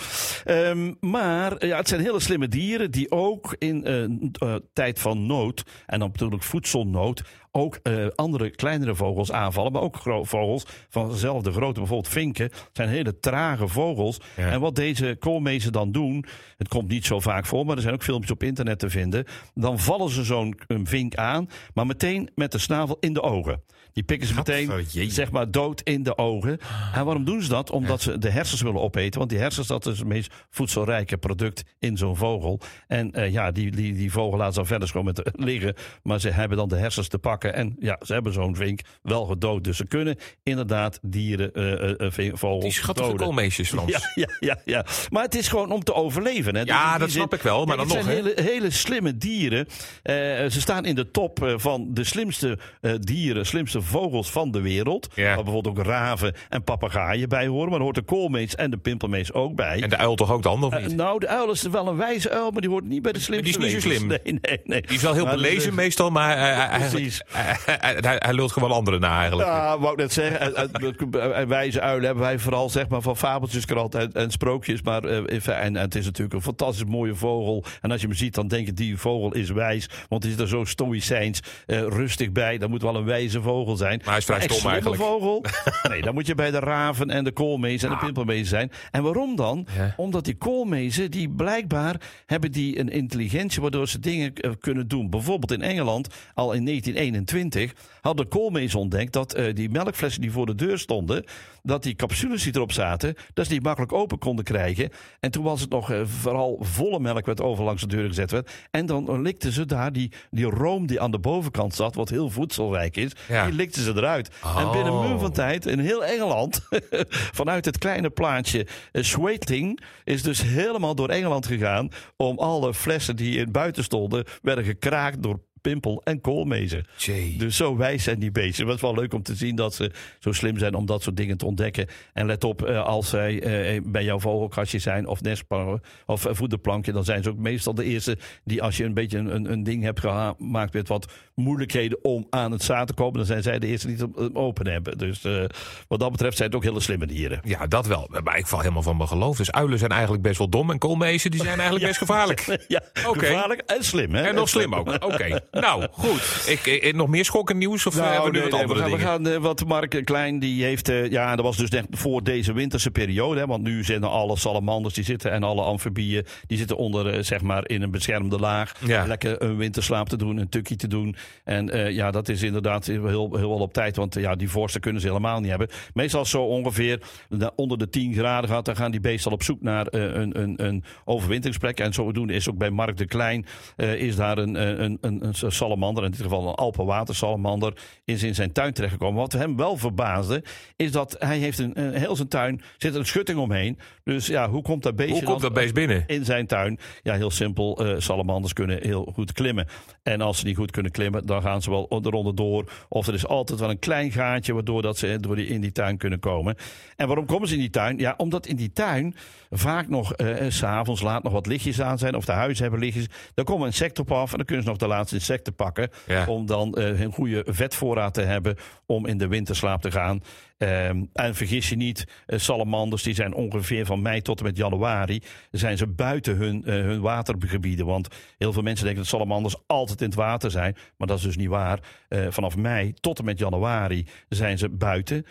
Ehm, 0.44 0.92
maar 1.00 1.66
ja, 1.66 1.76
het 1.76 1.88
zijn 1.88 2.00
hele 2.00 2.20
slimme 2.20 2.48
dieren 2.48 2.90
die 2.90 3.10
ook 3.10 3.56
in 3.58 3.84
eh, 3.84 4.54
tijd 4.72 4.98
van 4.98 5.26
nood. 5.26 5.62
En 5.86 5.98
dan 5.98 6.08
natuurlijk 6.08 6.42
voedselnood. 6.42 7.22
Ook 7.50 7.78
eh, 7.82 8.06
andere 8.14 8.50
kleinere 8.50 8.94
vogels 8.94 9.32
aanvallen. 9.32 9.72
Maar 9.72 9.82
ook 9.82 9.98
vogels 10.22 10.66
van 10.88 11.08
dezelfde 11.08 11.52
grootte. 11.52 11.80
Bijvoorbeeld 11.80 12.12
vinken. 12.12 12.50
zijn 12.72 12.88
hele 12.88 13.18
trage 13.18 13.68
vogels. 13.68 14.20
Ja. 14.36 14.50
En 14.50 14.60
wat 14.60 14.74
deze 14.74 15.16
koolmezen 15.18 15.72
dan 15.72 15.92
doen. 15.92 16.24
Het 16.56 16.68
komt 16.68 16.88
niet 16.88 17.06
zo 17.06 17.20
vaak 17.20 17.46
voor. 17.46 17.66
Maar 17.66 17.76
er 17.76 17.82
zijn 17.82 17.94
ook 17.94 18.02
filmpjes 18.02 18.30
op 18.30 18.42
internet 18.42 18.78
te 18.78 18.90
vinden. 18.90 19.24
Dan 19.54 19.78
vallen 19.78 20.10
ze 20.10 20.24
zo'n 20.24 20.60
vink 20.66 21.14
aan. 21.14 21.48
Maar 21.74 21.86
meteen 21.86 22.30
met 22.34 22.52
de 22.52 22.58
snavel 22.58 22.96
in 23.00 23.12
de 23.12 23.22
ogen. 23.22 23.62
Die 23.98 24.06
pikken 24.06 24.28
ze 24.28 24.34
meteen 24.34 25.10
zeg 25.10 25.30
maar 25.30 25.50
dood 25.50 25.80
in 25.80 26.02
de 26.02 26.18
ogen. 26.18 26.58
En 26.94 27.04
waarom 27.04 27.24
doen 27.24 27.42
ze 27.42 27.48
dat? 27.48 27.70
Omdat 27.70 28.02
ze 28.02 28.18
de 28.18 28.30
hersens 28.30 28.60
willen 28.62 28.80
opeten. 28.80 29.18
Want 29.18 29.30
die 29.30 29.38
hersens 29.38 29.66
dat 29.66 29.86
is 29.86 29.98
het 29.98 30.06
meest 30.08 30.34
voedselrijke 30.50 31.16
product 31.16 31.62
in 31.78 31.96
zo'n 31.96 32.16
vogel. 32.16 32.60
En 32.86 33.12
eh, 33.12 33.32
ja, 33.32 33.50
die, 33.50 33.70
die, 33.70 33.92
die 33.92 34.12
vogel 34.12 34.38
laat 34.38 34.52
ze 34.52 34.58
dan 34.58 34.66
verder 34.66 34.88
gewoon 34.88 35.04
met 35.04 35.30
liggen. 35.50 35.74
Maar 36.02 36.20
ze 36.20 36.30
hebben 36.30 36.56
dan 36.56 36.68
de 36.68 36.76
hersens 36.76 37.08
te 37.08 37.18
pakken. 37.18 37.54
En 37.54 37.76
ja, 37.78 37.98
ze 38.06 38.12
hebben 38.12 38.32
zo'n 38.32 38.56
vink 38.56 38.80
wel 39.02 39.24
gedood. 39.24 39.64
Dus 39.64 39.76
ze 39.76 39.86
kunnen 39.86 40.16
inderdaad 40.42 40.98
dieren, 41.02 41.52
eh, 41.52 42.10
veen- 42.10 42.38
vogels 42.38 42.64
Die 42.64 42.72
schattige 42.72 43.14
koolmeesjes, 43.14 43.68
Frans. 43.68 43.90
Ja, 43.98 44.00
ja, 44.14 44.28
ja, 44.40 44.56
ja. 44.64 44.86
Maar 45.10 45.22
het 45.22 45.34
is 45.34 45.48
gewoon 45.48 45.70
om 45.70 45.84
te 45.84 45.94
overleven. 45.94 46.54
Hè. 46.54 46.62
Ja, 46.62 46.82
Dus 46.82 46.92
die 46.92 47.00
dat 47.00 47.10
snap 47.10 47.34
ik 47.34 47.42
wel, 47.42 47.64
maar 47.64 47.76
dan 47.76 47.86
het 47.86 47.94
nog, 47.94 48.04
zijn 48.04 48.16
hele, 48.16 48.32
hele 48.42 48.70
slimme 48.70 49.16
dieren. 49.16 49.66
Ze 50.02 50.60
staan 50.60 50.84
in 50.84 50.94
de 50.94 51.10
top 51.10 51.54
van 51.56 51.88
de 51.94 52.04
slimste 52.04 52.58
dieren, 53.00 53.46
slimste 53.46 53.82
vogels 53.88 54.30
van 54.30 54.50
de 54.50 54.60
wereld. 54.60 55.08
Ja. 55.14 55.34
Waar 55.34 55.44
bijvoorbeeld 55.44 55.78
ook 55.78 55.84
raven 55.84 56.34
en 56.48 56.64
papegaaien 56.64 57.28
bij 57.28 57.46
horen. 57.46 57.68
Maar 57.68 57.78
er 57.78 57.82
hoort 57.84 57.94
de 57.94 58.02
koolmees 58.02 58.54
en 58.54 58.70
de 58.70 58.76
pimpelmees 58.76 59.32
ook 59.32 59.54
bij. 59.54 59.82
En 59.82 59.88
de 59.88 59.96
uil 59.96 60.14
toch 60.14 60.32
ook 60.32 60.42
dan, 60.42 60.64
of 60.64 60.72
Eh, 60.72 60.86
niet? 60.86 60.96
nou, 60.96 61.18
de 61.20 61.28
uil 61.28 61.50
is 61.50 61.62
wel 61.62 61.88
een 61.88 61.96
wijze 61.96 62.30
uil, 62.30 62.50
maar 62.50 62.60
die 62.60 62.70
hoort 62.70 62.84
niet 62.84 63.02
bij 63.02 63.12
de 63.12 63.20
slimste 63.20 63.58
die 63.58 63.66
is 63.66 63.72
niet 63.74 63.82
zo 63.82 63.88
slim. 63.90 64.06
Nee, 64.06 64.20
nee, 64.24 64.60
nee. 64.64 64.80
Die 64.80 64.96
is 64.96 65.02
wel 65.02 65.14
heel 65.14 65.24
Maar 65.24 65.34
belezen 65.34 65.74
meestal, 65.74 66.10
maar 66.10 66.36
eh, 66.36 66.42
hij- 66.42 66.78
hij- 66.78 66.88
Precies. 66.88 67.22
hij, 67.30 68.16
hij, 68.18 68.32
lult 68.32 68.52
gewoon 68.52 68.70
anderen 68.70 69.00
na 69.00 69.18
eigenlijk. 69.18 69.48
Ja, 69.48 69.78
wou 69.78 69.92
ik 69.92 69.98
net 69.98 70.12
zeggen. 70.12 70.40
En, 70.40 70.54
en- 70.54 71.34
en 71.34 71.48
wijze 71.48 71.80
uilen 71.80 72.04
hebben 72.04 72.24
wij 72.24 72.38
vooral 72.38 72.70
zeg 72.70 72.88
maar, 72.88 73.02
van 73.02 73.16
fabeltjeskrant 73.16 73.94
en, 73.94 74.12
en 74.12 74.30
sprookjes. 74.30 74.82
Maar, 74.82 75.04
eh, 75.04 75.16
en, 75.48 75.64
en 75.64 75.74
het 75.76 75.94
is 75.94 76.04
natuurlijk 76.04 76.34
een 76.34 76.42
fantastisch 76.42 76.84
mooie 76.84 77.14
vogel. 77.14 77.64
En 77.80 77.90
als 77.90 78.00
je 78.00 78.06
hem 78.06 78.16
ziet, 78.16 78.34
dan 78.34 78.48
denk 78.48 78.66
je 78.66 78.72
die 78.72 78.96
vogel 78.96 79.34
is 79.34 79.50
wijs. 79.50 79.88
Want 80.08 80.22
hij 80.22 80.32
is 80.32 80.38
er 80.38 80.48
zo 80.48 80.64
stoïcijns 80.64 81.40
eh, 81.66 81.80
rustig 81.80 82.32
bij. 82.32 82.58
Dat 82.58 82.68
moet 82.68 82.82
wel 82.82 82.96
een 82.96 83.04
wijze 83.04 83.42
vogel 83.42 83.67
zijn. 83.76 83.98
Maar 83.98 84.08
hij 84.08 84.16
is 84.18 84.24
vrij 84.24 84.40
stom 84.40 84.70
eigenlijk. 84.70 85.02
vogel? 85.02 85.44
Nee, 85.88 86.02
dan 86.02 86.14
moet 86.14 86.26
je 86.26 86.34
bij 86.34 86.50
de 86.50 86.58
raven 86.58 87.10
en 87.10 87.24
de 87.24 87.32
koolmees 87.32 87.82
en 87.82 87.90
de 87.90 87.96
pimpelmees 87.96 88.48
zijn. 88.48 88.70
En 88.90 89.02
waarom 89.02 89.36
dan? 89.36 89.66
Ja. 89.76 89.94
Omdat 89.96 90.24
die 90.24 90.34
koolmezen, 90.36 91.10
die 91.10 91.28
blijkbaar 91.28 92.00
hebben 92.26 92.52
die 92.52 92.78
een 92.78 92.88
intelligentie 92.88 93.60
waardoor 93.62 93.88
ze 93.88 93.98
dingen 94.00 94.34
eh, 94.34 94.50
kunnen 94.60 94.88
doen. 94.88 95.10
Bijvoorbeeld 95.10 95.52
in 95.52 95.62
Engeland, 95.62 96.08
al 96.34 96.52
in 96.52 96.64
1921, 96.64 97.72
hadden 98.00 98.28
koolmezen 98.28 98.78
ontdekt 98.78 99.12
dat 99.12 99.34
eh, 99.34 99.54
die 99.54 99.70
melkflessen 99.70 100.20
die 100.20 100.32
voor 100.32 100.46
de 100.46 100.54
deur 100.54 100.78
stonden, 100.78 101.24
dat 101.62 101.82
die 101.82 101.94
capsules 101.94 102.42
die 102.42 102.54
erop 102.54 102.72
zaten, 102.72 103.14
dat 103.34 103.44
ze 103.46 103.50
die 103.52 103.60
makkelijk 103.60 103.92
open 103.92 104.18
konden 104.18 104.44
krijgen. 104.44 104.90
En 105.20 105.30
toen 105.30 105.44
was 105.44 105.60
het 105.60 105.70
nog 105.70 105.90
eh, 105.90 106.00
vooral 106.04 106.56
volle 106.60 107.00
melk 107.00 107.26
werd 107.26 107.40
over 107.40 107.64
langs 107.64 107.82
de 107.82 107.88
deur 107.88 108.08
gezet 108.08 108.30
werd. 108.30 108.50
En 108.70 108.86
dan 108.86 109.22
likten 109.22 109.52
ze 109.52 109.66
daar 109.66 109.92
die, 109.92 110.12
die 110.30 110.44
room 110.44 110.86
die 110.86 111.00
aan 111.00 111.10
de 111.10 111.18
bovenkant 111.18 111.74
zat, 111.74 111.94
wat 111.94 112.08
heel 112.08 112.30
voedselrijk 112.30 112.96
is, 112.96 113.10
Ja. 113.28 113.44
die 113.44 113.54
likten 113.58 113.82
ze 113.82 113.92
eruit. 113.96 114.28
En 114.42 114.64
Oh. 114.64 114.72
binnen 114.72 114.92
een 114.92 115.08
muur 115.08 115.18
van 115.18 115.32
tijd, 115.32 115.66
in 115.66 115.78
heel 115.78 116.04
Engeland, 116.04 116.60
vanuit 117.40 117.64
het 117.64 117.78
kleine 117.78 118.10
plaatje 118.10 118.66
uh, 118.92 119.02
Sweeting, 119.02 119.80
is 120.04 120.22
dus 120.22 120.42
helemaal 120.42 120.94
door 120.94 121.08
Engeland 121.08 121.46
gegaan 121.46 121.88
om 122.16 122.38
alle 122.38 122.74
flessen 122.74 123.16
die 123.16 123.38
in 123.38 123.52
buiten 123.52 123.84
stonden, 123.84 124.24
werden 124.42 124.64
gekraakt 124.64 125.22
door 125.22 125.40
pimpel 125.60 126.00
en 126.04 126.20
koolmezen. 126.20 126.86
Jee. 126.96 127.36
Dus 127.38 127.56
zo 127.56 127.76
wijs 127.76 128.02
zijn 128.02 128.18
die 128.18 128.30
beesten. 128.30 128.66
Het 128.68 128.80
was 128.80 128.90
wel 128.90 129.00
leuk 129.00 129.14
om 129.14 129.22
te 129.22 129.34
zien 129.34 129.56
dat 129.56 129.74
ze 129.74 129.90
zo 130.18 130.32
slim 130.32 130.58
zijn 130.58 130.74
om 130.74 130.86
dat 130.86 131.02
soort 131.02 131.16
dingen 131.16 131.36
te 131.36 131.46
ontdekken. 131.46 131.86
En 132.12 132.26
let 132.26 132.44
op, 132.44 132.62
eh, 132.62 132.84
als 132.84 133.08
zij 133.08 133.42
eh, 133.42 133.80
bij 133.84 134.04
jouw 134.04 134.20
vogelkastje 134.20 134.78
zijn 134.78 135.06
of 135.06 135.22
nestplankje 135.22 135.80
of 136.06 136.26
eh, 136.26 136.34
voederplankje, 136.34 136.92
dan 136.92 137.04
zijn 137.04 137.22
ze 137.22 137.30
ook 137.30 137.38
meestal 137.38 137.74
de 137.74 137.84
eerste 137.84 138.18
die 138.44 138.62
als 138.62 138.76
je 138.76 138.84
een 138.84 138.94
beetje 138.94 139.18
een, 139.18 139.52
een, 139.52 139.62
ding 139.62 139.82
hebt 139.82 140.00
gemaakt 140.00 140.72
met 140.72 140.88
wat 140.88 141.12
moeilijkheden 141.34 142.04
om 142.04 142.26
aan 142.30 142.52
het 142.52 142.62
zaad 142.62 142.86
te 142.86 142.94
komen, 142.94 143.16
dan 143.16 143.26
zijn 143.26 143.42
zij 143.42 143.58
de 143.58 143.66
eerste 143.66 143.86
die 143.86 143.96
het 143.96 144.04
op- 144.04 144.36
open 144.36 144.66
hebben. 144.66 144.98
Dus 144.98 145.24
eh, 145.24 145.44
wat 145.88 146.00
dat 146.00 146.10
betreft 146.10 146.36
zijn 146.36 146.48
het 146.48 146.58
ook 146.58 146.64
hele 146.64 146.80
slimme 146.80 147.06
dieren. 147.06 147.40
Ja, 147.44 147.66
dat 147.66 147.86
wel. 147.86 148.10
Maar 148.24 148.38
ik 148.38 148.46
val 148.46 148.60
helemaal 148.60 148.82
van 148.82 148.96
mijn 148.96 149.08
geloof. 149.08 149.36
Dus 149.36 149.52
uilen 149.52 149.78
zijn 149.78 149.90
eigenlijk 149.90 150.22
best 150.22 150.38
wel 150.38 150.48
dom. 150.48 150.70
En 150.70 150.78
koolmezen 150.78 151.30
die 151.30 151.40
zijn 151.40 151.54
eigenlijk 151.58 151.86
best 151.90 151.98
gevaarlijk. 151.98 152.58
ja, 152.68 152.82
gevaarlijk 152.92 153.60
en 153.60 153.84
slim. 153.84 154.14
Hè? 154.14 154.22
En 154.22 154.34
nog 154.34 154.48
slim 154.48 154.74
ook. 154.74 155.04
Oké. 155.04 155.40
Nou, 155.60 155.86
goed. 155.90 156.44
Ik, 156.46 156.66
ik- 156.66 156.94
nog 156.94 157.08
meer 157.08 157.24
schokkend 157.24 157.58
nieuws? 157.58 157.86
Of 157.86 157.96
eh, 157.98 158.10
hebben 158.12 158.30
we 158.32 158.36
nu 158.36 158.42
wat 158.42 158.50
nee, 158.52 158.60
andere 158.60 158.78
we 158.78 158.84
gaan, 158.84 158.90
we 158.90 158.96
dingen? 158.98 159.32
gaan, 159.32 159.42
eh, 159.42 159.42
wat 159.42 159.64
Mark 159.66 160.00
Klein 160.04 160.38
die 160.38 160.64
heeft, 160.64 160.88
eh, 160.88 161.10
ja, 161.10 161.36
dat 161.36 161.44
was 161.44 161.56
dus 161.56 161.70
net 161.70 161.86
voor 161.90 162.22
deze 162.24 162.52
winterse 162.52 162.90
periode, 162.90 163.40
hè, 163.40 163.46
want 163.46 163.62
nu 163.62 163.84
zitten 163.84 164.10
alle 164.10 164.36
salamanders 164.36 164.94
die 164.94 165.04
zitten 165.04 165.30
en 165.32 165.42
alle 165.42 165.62
amfibieën 165.62 166.26
die 166.46 166.58
zitten 166.58 166.76
onder, 166.76 167.24
zeg 167.24 167.40
maar, 167.42 167.68
in 167.68 167.82
een 167.82 167.90
beschermde 167.90 168.38
laag, 168.38 168.72
Ja. 168.86 169.06
lekker 169.06 169.42
een 169.42 169.56
winterslaap 169.56 170.08
te 170.08 170.16
doen, 170.16 170.36
een 170.36 170.48
tukkie 170.48 170.76
te 170.76 170.86
doen. 170.88 171.16
En 171.44 171.92
ja, 171.94 172.10
dat 172.10 172.28
is 172.28 172.42
inderdaad 172.42 172.86
heel, 172.86 173.10
heel 173.10 173.48
wel 173.48 173.58
op 173.58 173.72
tijd, 173.72 173.96
want 173.96 174.14
ja, 174.14 174.34
die 174.34 174.50
vorsten 174.50 174.80
kunnen 174.80 175.00
ze 175.00 175.06
helemaal 175.08 175.40
niet 175.40 175.50
hebben. 175.50 175.68
Meestal 175.94 176.24
zo 176.24 176.42
ongeveer 176.42 177.00
de- 177.28 177.52
onder 177.56 177.78
de 177.78 177.88
10 177.88 178.14
graden 178.14 178.50
gaat, 178.50 178.64
dan 178.64 178.76
gaan 178.76 178.90
die 178.90 179.00
beesten 179.00 179.30
al 179.30 179.36
op 179.36 179.42
zoek 179.42 179.62
naar 179.62 179.86
een, 179.90 180.40
een, 180.40 180.66
een 180.66 180.84
overwinteringsplek. 181.04 181.80
En 181.80 181.92
zodoende 181.92 182.32
is 182.32 182.48
ook 182.48 182.58
bij 182.58 182.70
Mark 182.70 182.96
de 182.96 183.06
Klein 183.06 183.46
is 183.76 184.16
daar 184.16 184.38
een, 184.38 184.54
een, 184.54 184.82
een, 184.84 184.98
een, 185.00 185.24
een 185.26 185.34
salamander, 185.46 186.04
in 186.04 186.10
dit 186.10 186.20
geval 186.22 186.48
een 186.48 186.54
Alpenwatersalamander, 186.54 187.72
is 188.04 188.22
in 188.22 188.34
zijn 188.34 188.52
tuin 188.52 188.72
terechtgekomen. 188.72 189.20
Wat 189.20 189.32
hem 189.32 189.56
wel 189.56 189.76
verbaasde, 189.76 190.42
is 190.76 190.92
dat 190.92 191.16
hij 191.18 191.38
heeft 191.38 191.58
een, 191.58 191.80
een 191.80 191.94
heel 191.94 192.16
zijn 192.16 192.28
tuin 192.28 192.60
zit 192.76 192.94
een 192.94 193.06
schutting 193.06 193.38
omheen. 193.38 193.78
Dus 194.04 194.26
ja, 194.26 194.50
hoe 194.50 194.62
komt 194.62 194.82
dat 194.82 194.96
beestje 194.96 195.14
Hoe 195.14 195.24
komt 195.24 195.40
dan 195.40 195.52
dat 195.52 195.62
beest 195.62 195.74
binnen? 195.74 196.04
in 196.06 196.24
zijn 196.24 196.46
tuin? 196.46 196.78
Ja, 197.02 197.14
heel 197.14 197.30
simpel. 197.30 197.78
eh, 197.86 197.94
salamanders 197.98 198.52
kunnen 198.52 198.78
heel 198.82 199.10
goed 199.14 199.32
klimmen. 199.32 199.66
En 200.02 200.20
als 200.20 200.38
ze 200.38 200.44
niet 200.44 200.56
goed 200.56 200.70
kunnen 200.70 200.92
klimmen, 200.92 201.26
dan 201.26 201.42
gaan 201.42 201.62
ze 201.62 201.70
wel 201.70 201.86
eronder 202.04 202.34
door. 202.34 202.70
Of 202.88 203.06
er 203.06 203.14
is 203.14 203.26
altijd 203.26 203.60
wel 203.60 203.70
een 203.70 203.78
klein 203.78 204.12
gaatje 204.12 204.52
waardoor 204.54 204.82
dat 204.82 204.98
ze 204.98 205.18
door 205.20 205.36
die, 205.36 205.46
in 205.46 205.60
die 205.60 205.72
tuin 205.72 205.96
kunnen 205.96 206.18
komen. 206.18 206.56
En 206.96 207.06
waarom 207.06 207.26
komen 207.26 207.48
ze 207.48 207.54
in 207.54 207.60
die 207.60 207.70
tuin? 207.70 207.98
Ja, 207.98 208.14
omdat 208.16 208.46
in 208.46 208.56
die 208.56 208.72
tuin 208.72 209.14
vaak 209.50 209.88
nog 209.88 210.12
eh, 210.12 210.36
s 210.48 210.56
s'avonds 210.56 211.00
laat 211.02 211.22
nog 211.22 211.32
wat 211.32 211.46
lichtjes 211.46 211.80
aan 211.80 211.98
zijn. 211.98 212.14
Of 212.14 212.24
de 212.24 212.32
huizen 212.32 212.62
hebben 212.62 212.80
lichtjes. 212.80 213.06
Daar 213.34 213.44
komen 213.44 213.66
insecten 213.66 214.02
op 214.02 214.12
af 214.12 214.30
en 214.30 214.36
dan 214.36 214.46
kunnen 214.46 214.64
ze 214.64 214.70
nog 214.70 214.78
de 214.78 214.86
laatste 214.86 215.16
insecten 215.28 215.54
pakken. 215.54 215.90
Ja. 216.06 216.26
Om 216.26 216.46
dan 216.46 216.74
eh, 216.74 217.00
een 217.00 217.12
goede 217.12 217.44
vetvoorraad 217.46 218.14
te 218.14 218.22
hebben 218.22 218.56
om 218.86 219.06
in 219.06 219.18
de 219.18 219.28
winterslaap 219.28 219.82
te 219.82 219.90
gaan. 219.90 220.22
Ehm, 220.58 221.04
en 221.12 221.34
vergis 221.34 221.68
je 221.68 221.76
niet, 221.76 222.04
eh, 222.26 222.38
salamanders 222.38 223.02
die 223.02 223.14
zijn 223.14 223.34
ongeveer 223.34 223.86
van 223.86 224.02
mei 224.02 224.22
tot 224.22 224.38
en 224.38 224.44
met 224.44 224.56
januari... 224.56 225.22
zijn 225.50 225.76
ze 225.76 225.86
buiten 225.86 226.36
hun, 226.36 226.64
eh, 226.64 226.74
hun 226.74 227.00
watergebieden. 227.00 227.86
Want 227.86 228.08
heel 228.38 228.52
veel 228.52 228.62
mensen 228.62 228.84
denken 228.84 229.02
dat 229.02 229.12
salamanders 229.12 229.56
altijd 229.66 230.00
in 230.00 230.06
het 230.06 230.14
water 230.14 230.50
zijn. 230.50 230.76
Maar 230.96 231.08
dat 231.08 231.18
is 231.18 231.24
dus 231.24 231.36
niet 231.36 231.48
waar. 231.48 231.80
Vanaf 232.28 232.56
mei 232.56 232.94
tot 232.94 233.18
en 233.18 233.24
met 233.24 233.38
januari 233.38 234.06
zijn 234.28 234.58
ze 234.58 234.68
buiten. 234.68 235.26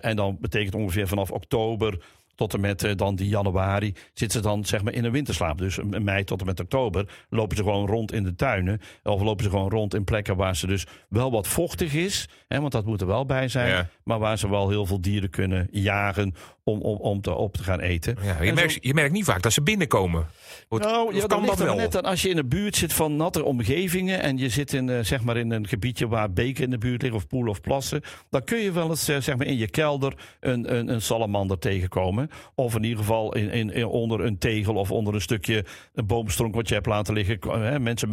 En 0.00 0.16
dan 0.16 0.36
betekent 0.40 0.74
ongeveer 0.74 1.08
vanaf 1.08 1.30
oktober 1.30 1.98
tot 2.38 2.54
en 2.54 2.60
met 2.60 2.84
eh, 2.84 2.96
dan 2.96 3.14
die 3.14 3.28
januari 3.28 3.94
zitten 4.12 4.42
ze 4.42 4.48
dan 4.48 4.64
zeg 4.64 4.82
maar 4.82 4.92
in 4.92 5.04
een 5.04 5.12
winterslaap. 5.12 5.58
Dus 5.58 5.78
in 5.78 6.04
mei 6.04 6.24
tot 6.24 6.40
en 6.40 6.46
met 6.46 6.60
oktober 6.60 7.08
lopen 7.28 7.56
ze 7.56 7.62
gewoon 7.62 7.86
rond 7.86 8.12
in 8.12 8.24
de 8.24 8.34
tuinen. 8.34 8.80
Of 9.02 9.22
lopen 9.22 9.44
ze 9.44 9.50
gewoon 9.50 9.70
rond 9.70 9.94
in 9.94 10.04
plekken 10.04 10.36
waar 10.36 10.56
ze 10.56 10.66
dus 10.66 10.86
wel 11.08 11.30
wat 11.30 11.48
vochtig 11.48 11.94
is. 11.94 12.28
Hè, 12.48 12.60
want 12.60 12.72
dat 12.72 12.84
moet 12.84 13.00
er 13.00 13.06
wel 13.06 13.26
bij 13.26 13.48
zijn. 13.48 13.68
Ja. 13.68 13.88
Maar 14.02 14.18
waar 14.18 14.38
ze 14.38 14.48
wel 14.50 14.68
heel 14.68 14.86
veel 14.86 15.00
dieren 15.00 15.30
kunnen 15.30 15.68
jagen 15.70 16.34
om, 16.64 16.80
om, 16.80 16.96
om 16.96 17.20
te, 17.20 17.34
op 17.34 17.56
te 17.56 17.62
gaan 17.62 17.80
eten. 17.80 18.16
Ja, 18.22 18.42
je, 18.42 18.52
merkt, 18.52 18.78
je 18.80 18.94
merkt 18.94 19.12
niet 19.12 19.24
vaak 19.24 19.42
dat 19.42 19.52
ze 19.52 19.62
binnenkomen. 19.62 20.26
Wordt- 20.68 20.84
nou, 20.84 21.14
ja, 21.14 21.26
kan 21.26 21.46
dat 21.46 21.58
wel? 21.58 21.76
net 21.76 21.96
aan. 21.96 22.04
Als 22.04 22.22
je 22.22 22.28
in 22.28 22.36
de 22.36 22.44
buurt 22.44 22.76
zit 22.76 22.92
van 22.92 23.16
natte 23.16 23.44
omgevingen 23.44 24.20
en 24.20 24.38
je 24.38 24.48
zit 24.48 24.72
in, 24.72 24.88
eh, 24.88 24.98
zeg 25.02 25.22
maar 25.22 25.36
in 25.36 25.50
een 25.50 25.68
gebiedje 25.68 26.08
waar 26.08 26.32
beken 26.32 26.64
in 26.64 26.70
de 26.70 26.78
buurt 26.78 27.02
liggen 27.02 27.20
of 27.20 27.26
poelen 27.26 27.50
of 27.50 27.60
plassen, 27.60 28.02
dan 28.30 28.44
kun 28.44 28.58
je 28.58 28.72
wel 28.72 28.88
eens 28.88 29.08
eh, 29.08 29.20
zeg 29.20 29.36
maar 29.36 29.46
in 29.46 29.56
je 29.56 29.70
kelder 29.70 30.14
een, 30.40 30.76
een, 30.76 30.88
een 30.88 31.02
salamander 31.02 31.58
tegenkomen. 31.58 32.27
Of 32.54 32.74
in 32.74 32.82
ieder 32.82 32.98
geval 32.98 33.34
in, 33.34 33.50
in, 33.50 33.70
in- 33.72 33.86
onder 33.86 34.20
een 34.20 34.38
tegel 34.38 34.74
of 34.74 34.90
onder 34.90 35.14
een 35.14 35.20
stukje 35.20 35.64
een 35.94 36.06
boomstronk 36.06 36.54
wat 36.54 36.68
je 36.68 36.74
hebt 36.74 36.86
laten 36.86 37.14
liggen. 37.14 37.38
Hè, 37.62 37.78
mensen 37.80 38.08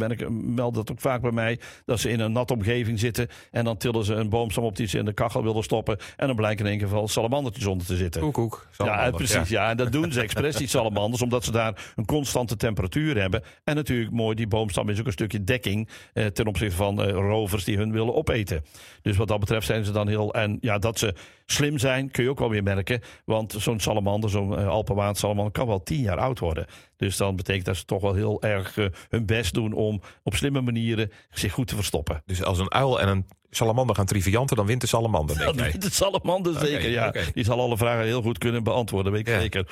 melden 0.54 0.74
dat 0.74 0.90
ook 0.90 1.00
vaak 1.00 1.20
bij 1.20 1.30
mij, 1.30 1.58
dat 1.84 2.00
ze 2.00 2.10
in 2.10 2.20
een 2.20 2.32
natte 2.32 2.52
omgeving 2.54 2.98
zitten 2.98 3.28
en 3.50 3.64
dan 3.64 3.76
tillen 3.76 4.04
ze 4.04 4.14
een 4.14 4.28
boomstam 4.28 4.64
op 4.64 4.76
die 4.76 4.86
ze 4.86 4.98
in 4.98 5.04
de 5.04 5.12
kachel 5.12 5.42
wilden 5.42 5.62
stoppen 5.62 5.98
en 6.16 6.26
dan 6.26 6.36
blijken 6.36 6.64
in 6.64 6.70
één 6.70 6.80
geval 6.80 7.08
salamandertjes 7.08 7.66
onder 7.66 7.86
te 7.86 7.96
zitten. 7.96 8.20
Koek, 8.20 8.34
koek. 8.34 8.66
Ja, 8.78 9.10
precies. 9.10 9.48
Ja. 9.48 9.70
en 9.70 9.76
dat 9.76 9.92
doen 9.92 10.12
ze 10.12 10.20
expres, 10.20 10.56
die 10.56 10.68
salamanders, 10.68 11.22
omdat 11.22 11.44
ze 11.44 11.50
daar 11.52 11.92
een 11.96 12.04
constante 12.04 12.56
temperatuur 12.56 13.20
hebben. 13.20 13.42
En 13.64 13.74
natuurlijk 13.74 14.10
mooi, 14.12 14.34
die 14.36 14.46
boomstam 14.46 14.88
is 14.88 15.00
ook 15.00 15.06
een 15.06 15.12
stukje 15.12 15.44
dekking 15.44 15.88
eh, 16.12 16.26
ten 16.26 16.46
opzichte 16.46 16.76
van 16.76 17.02
eh, 17.02 17.10
rovers 17.10 17.64
die 17.64 17.76
hun 17.76 17.92
willen 17.92 18.14
opeten. 18.14 18.64
Dus 19.02 19.16
wat 19.16 19.28
dat 19.28 19.40
betreft 19.40 19.66
zijn 19.66 19.84
ze 19.84 19.92
dan 19.92 20.08
heel. 20.08 20.34
En 20.34 20.58
ja, 20.60 20.78
dat 20.78 20.98
ze 20.98 21.14
slim 21.46 21.78
zijn, 21.78 22.10
kun 22.10 22.24
je 22.24 22.30
ook 22.30 22.38
wel 22.38 22.50
weer 22.50 22.62
merken. 22.62 23.00
Want 23.24 23.54
zo'n 23.58 23.80
salamander, 23.80 24.05
zo'n 24.30 24.52
uh, 24.52 24.68
Alpenwaardsalamander, 24.68 25.52
kan 25.52 25.66
wel 25.66 25.82
tien 25.82 26.00
jaar 26.00 26.18
oud 26.18 26.38
worden. 26.38 26.66
Dus 26.96 27.16
dan 27.16 27.36
betekent 27.36 27.64
dat 27.64 27.76
ze 27.76 27.84
toch 27.84 28.02
wel 28.02 28.14
heel 28.14 28.42
erg 28.42 28.78
eh, 28.78 28.86
hun 29.08 29.26
best 29.26 29.54
doen 29.54 29.72
om 29.72 30.00
op 30.22 30.34
slimme 30.34 30.60
manieren 30.60 31.10
zich 31.30 31.52
goed 31.52 31.66
te 31.66 31.74
verstoppen. 31.74 32.22
Dus 32.26 32.42
als 32.42 32.58
een 32.58 32.72
uil 32.72 33.00
en 33.00 33.08
een 33.08 33.26
salamander 33.50 33.96
gaan 33.96 34.06
trivianten, 34.06 34.56
dan 34.56 34.66
wint 34.66 34.80
de 34.80 34.86
salamander, 34.86 35.36
denk 35.38 35.54
jij. 35.54 35.74
De 35.78 35.90
salamander 35.90 36.58
zeker, 36.58 36.90
ja. 36.90 37.14
Die 37.34 37.44
zal 37.44 37.60
alle 37.60 37.76
vragen 37.76 38.04
heel 38.04 38.22
goed 38.22 38.38
kunnen 38.38 38.62
beantwoorden, 38.64 39.12
weet 39.12 39.20
ik 39.20 39.34
Ja. 39.34 39.40
zeker. 39.40 39.68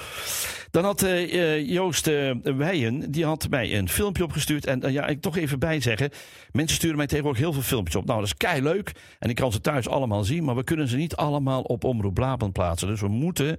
Dan 0.71 0.85
had 0.85 1.03
eh, 1.03 1.55
eh, 1.55 1.69
Joost 1.69 2.11
Weijen, 2.43 3.11
die 3.11 3.25
had 3.25 3.47
mij 3.51 3.79
een 3.79 3.89
filmpje 3.89 4.25
opgestuurd. 4.25 4.67
En 4.67 4.93
ja, 4.93 5.07
ik 5.07 5.21
toch 5.21 5.37
even 5.37 5.59
bijzeggen. 5.59 6.11
Mensen 6.53 6.77
sturen 6.77 6.97
mij 6.97 7.07
tegenwoordig 7.07 7.43
heel 7.43 7.53
veel 7.53 7.63
filmpjes 7.63 7.97
op. 7.97 8.05
Nou, 8.07 8.19
dat 8.19 8.29
is 8.29 8.37
kei 8.37 8.63
leuk. 8.63 8.93
En 9.19 9.31
ik 9.31 9.37
kan 9.37 9.53
ze 9.53 9.61
thuis 9.61 9.89
allemaal 9.89 10.25
zien. 10.25 10.45
Maar 10.45 10.55
we 10.57 10.65
kunnen 10.65 10.89
ze 10.89 10.97
niet 10.97 11.17
allemaal 11.17 11.63
op 11.63 11.85
Omroep 11.85 12.15
Brabant 12.15 12.53
plaatsen. 12.53 12.89
Dus 12.89 13.01
we 13.01 13.09
moeten, 13.09 13.59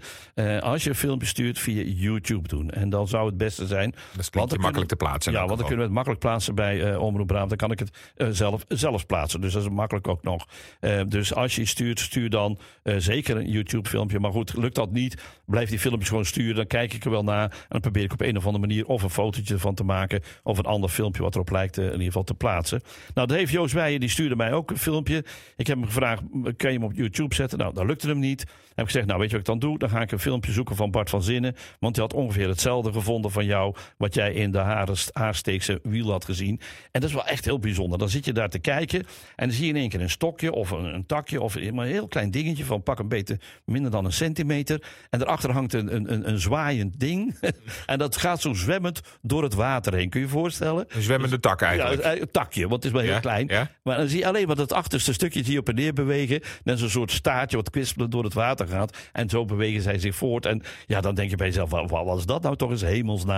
als 0.60 0.84
je 0.84 0.90
een 0.90 0.96
filmpje 0.96 1.28
stuurt, 1.28 1.60
via 1.60 1.84
YouTube 1.84 2.48
doen. 2.48 2.70
En 2.70 2.90
dan 2.90 3.08
zou 3.08 3.26
het 3.26 3.38
beste 3.56 3.76
zijn. 3.76 3.96
Dat 4.16 4.30
klinkt 4.30 4.50
dan 4.50 4.60
makkelijk 4.60 4.90
te 4.90 4.96
plaatsen. 4.96 5.32
Ja, 5.32 5.46
want 5.46 5.50
dan 5.50 5.68
kunnen 5.68 5.78
we 5.78 5.84
het 5.84 5.94
makkelijk 5.94 6.22
plaatsen 6.22 6.56
bij 6.56 6.92
eh 6.92 7.02
Omroep 7.02 7.28
Brabant. 7.28 7.50
Dan 7.50 7.58
kan 7.58 7.72
ik 7.72 7.80
het 7.80 7.98
eh, 8.16 8.28
zelf, 8.32 8.66
zelf 8.68 9.06
plaatsen. 9.06 9.42
Dus 9.42 9.54
dat 9.54 9.62
is 9.62 9.70
makkelijk 9.70 10.08
ook 10.08 10.24
nog. 10.24 10.48
Eh, 10.80 11.02
dus 11.08 11.34
als 11.34 11.56
je 11.56 11.66
stuurt, 11.66 12.00
stuur 12.00 12.30
dan 12.30 12.60
zeker 12.98 13.38
een 13.38 13.50
YouTube-filmpje. 13.50 14.20
Maar 14.20 14.32
goed, 14.32 14.58
lukt 14.58 14.76
dat 14.76 14.92
niet, 14.92 15.24
blijf 15.46 15.70
die 15.70 15.80
filmpjes 15.80 16.10
gewoon 16.10 16.26
sturen. 16.26 16.56
Dan 16.56 16.68
kijk 16.68 16.94
ik 16.94 17.04
er 17.04 17.12
wel 17.12 17.24
naar. 17.24 17.44
En 17.44 17.66
dan 17.68 17.82
probeer 17.82 18.04
ik 18.04 18.14
op 18.14 18.22
een 18.22 18.38
of 18.38 18.46
andere 18.46 18.68
manier 18.68 18.86
of 18.86 19.04
een 19.04 19.10
fotootje 19.10 19.54
ervan 19.54 19.76
te 19.76 19.84
maken. 19.84 20.22
Of 20.44 20.58
een 20.58 20.66
ander 20.66 20.90
filmpje 20.90 21.22
wat 21.22 21.36
erop 21.36 21.50
lijkt 21.50 21.78
in 21.78 21.92
ieder 21.92 22.06
geval 22.06 22.24
te 22.24 22.34
plaatsen. 22.34 22.82
Nou, 23.14 23.28
dat 23.28 23.38
heeft 23.38 23.52
Joost 23.52 23.74
Weijen, 23.74 24.00
die 24.00 24.10
stuurde 24.10 24.36
mij 24.36 24.54
ook 24.54 24.72
een 24.72 24.78
filmpje. 24.78 25.24
Ik 25.56 25.68
heb 25.68 25.78
hem 25.78 25.86
gevraagd, 25.86 26.22
kan 26.58 26.72
je 26.72 26.78
hem 26.78 26.84
op 26.84 26.94
YouTube 26.94 27.36
zetten? 27.36 27.58
Nou, 27.58 27.74
dat 27.74 27.86
lukte 27.86 28.08
hem 28.08 28.20
niet. 28.20 28.46
Dan 28.46 28.86
heb 28.86 28.86
ik 28.86 28.92
gezegd, 28.92 29.06
nou 29.08 29.20
weet 29.20 29.30
je 29.30 29.38
wat 29.38 29.48
ik 29.48 29.60
dan 29.60 29.70
doe? 29.70 29.78
Dan 29.78 29.90
ga 29.90 30.02
ik 30.02 30.12
een 30.12 30.20
filmpje 30.20 30.52
zoeken 30.52 30.76
van 30.76 30.92
Bart 30.92 31.10
van 31.10 31.24
Zinnen. 31.24 31.56
Want 31.80 31.94
die 31.94 32.04
had 32.04 32.14
ongeveer 32.14 32.48
hetzelfde 32.48 32.92
gevonden 32.92 33.32
van 33.32 33.45
jou. 33.46 33.76
Wat 33.98 34.14
jij 34.14 34.34
in 34.34 34.52
de 34.52 34.58
Haarst- 34.58 35.10
Haarsteekse 35.14 35.80
wiel 35.84 36.12
had 36.12 36.26
gezien. 36.26 36.60
En 36.92 37.02
dat 37.02 37.10
is 37.10 37.16
wel 37.16 37.26
echt 37.26 37.46
heel 37.46 37.60
bijzonder. 37.60 38.00
Dan 38.00 38.10
zit 38.10 38.26
je 38.26 38.34
daar 38.34 38.50
te 38.50 38.60
kijken. 38.60 39.00
En 39.36 39.48
dan 39.48 39.56
zie 39.56 39.64
je 39.66 39.70
in 39.74 39.80
één 39.80 39.90
keer 39.90 40.02
een 40.02 40.10
stokje 40.10 40.52
of 40.54 40.72
een, 40.72 40.94
een 40.94 41.06
takje. 41.06 41.42
Of 41.42 41.56
een 41.56 41.80
heel 41.80 42.08
klein 42.08 42.32
dingetje 42.32 42.66
van 42.66 42.84
pak 42.84 43.00
een 43.00 43.08
beetje 43.08 43.40
minder 43.66 43.92
dan 43.92 44.06
een 44.06 44.14
centimeter. 44.14 44.82
En 45.10 45.20
daarachter 45.20 45.52
hangt 45.52 45.74
een, 45.74 45.96
een, 45.96 46.14
een, 46.14 46.30
een 46.30 46.40
zwaaiend 46.40 47.00
ding. 47.00 47.36
en 47.86 47.98
dat 47.98 48.18
gaat 48.18 48.42
zo 48.42 48.54
zwemmend 48.54 49.02
door 49.22 49.44
het 49.44 49.54
water 49.54 49.94
heen. 49.94 50.10
Kun 50.10 50.20
je 50.20 50.26
je 50.26 50.32
voorstellen? 50.32 50.86
Een 50.90 51.02
zwemmende 51.02 51.40
tak 51.40 51.62
eigenlijk. 51.62 52.04
Ja, 52.04 52.12
een 52.16 52.32
takje, 52.32 52.62
want 52.68 52.74
het 52.74 52.86
is 52.86 52.92
wel 52.92 53.02
heel 53.02 53.12
Ja, 53.12 53.20
klein. 53.20 53.48
ja. 53.48 53.70
Maar 53.84 53.98
dan 53.98 54.08
zie 54.08 54.20
je 54.20 54.28
alleen 54.28 54.48
maar 54.48 54.56
dat 54.56 54.74
achterste 54.74 55.14
stukje 55.14 55.52
je 55.52 55.60
op 55.60 55.70
en 55.70 55.76
neer 55.76 55.94
bewegen. 55.94 56.42
Net 56.64 56.80
zo'n 56.80 56.90
soort 56.90 57.12
staartje 57.12 57.58
wat 57.58 57.70
kwispelend 57.70 58.12
door 58.12 58.24
het 58.24 58.34
water 58.34 58.68
gaat. 58.68 58.98
En 59.12 59.30
zo 59.30 59.46
bewegen 59.46 59.82
zij 59.82 60.00
zich 60.00 60.16
voort. 60.16 60.46
En 60.46 60.62
ja, 60.86 61.02
dan 61.02 61.16
denk 61.16 61.30
je 61.30 61.36
bij 61.36 61.48
jezelf, 61.48 61.70
wat, 61.70 61.90
wat 61.90 62.06
was 62.06 62.26
dat 62.26 62.42
nou 62.42 62.56
toch 62.56 62.70
eens 62.70 62.82
hemelsnaam? 62.82 63.35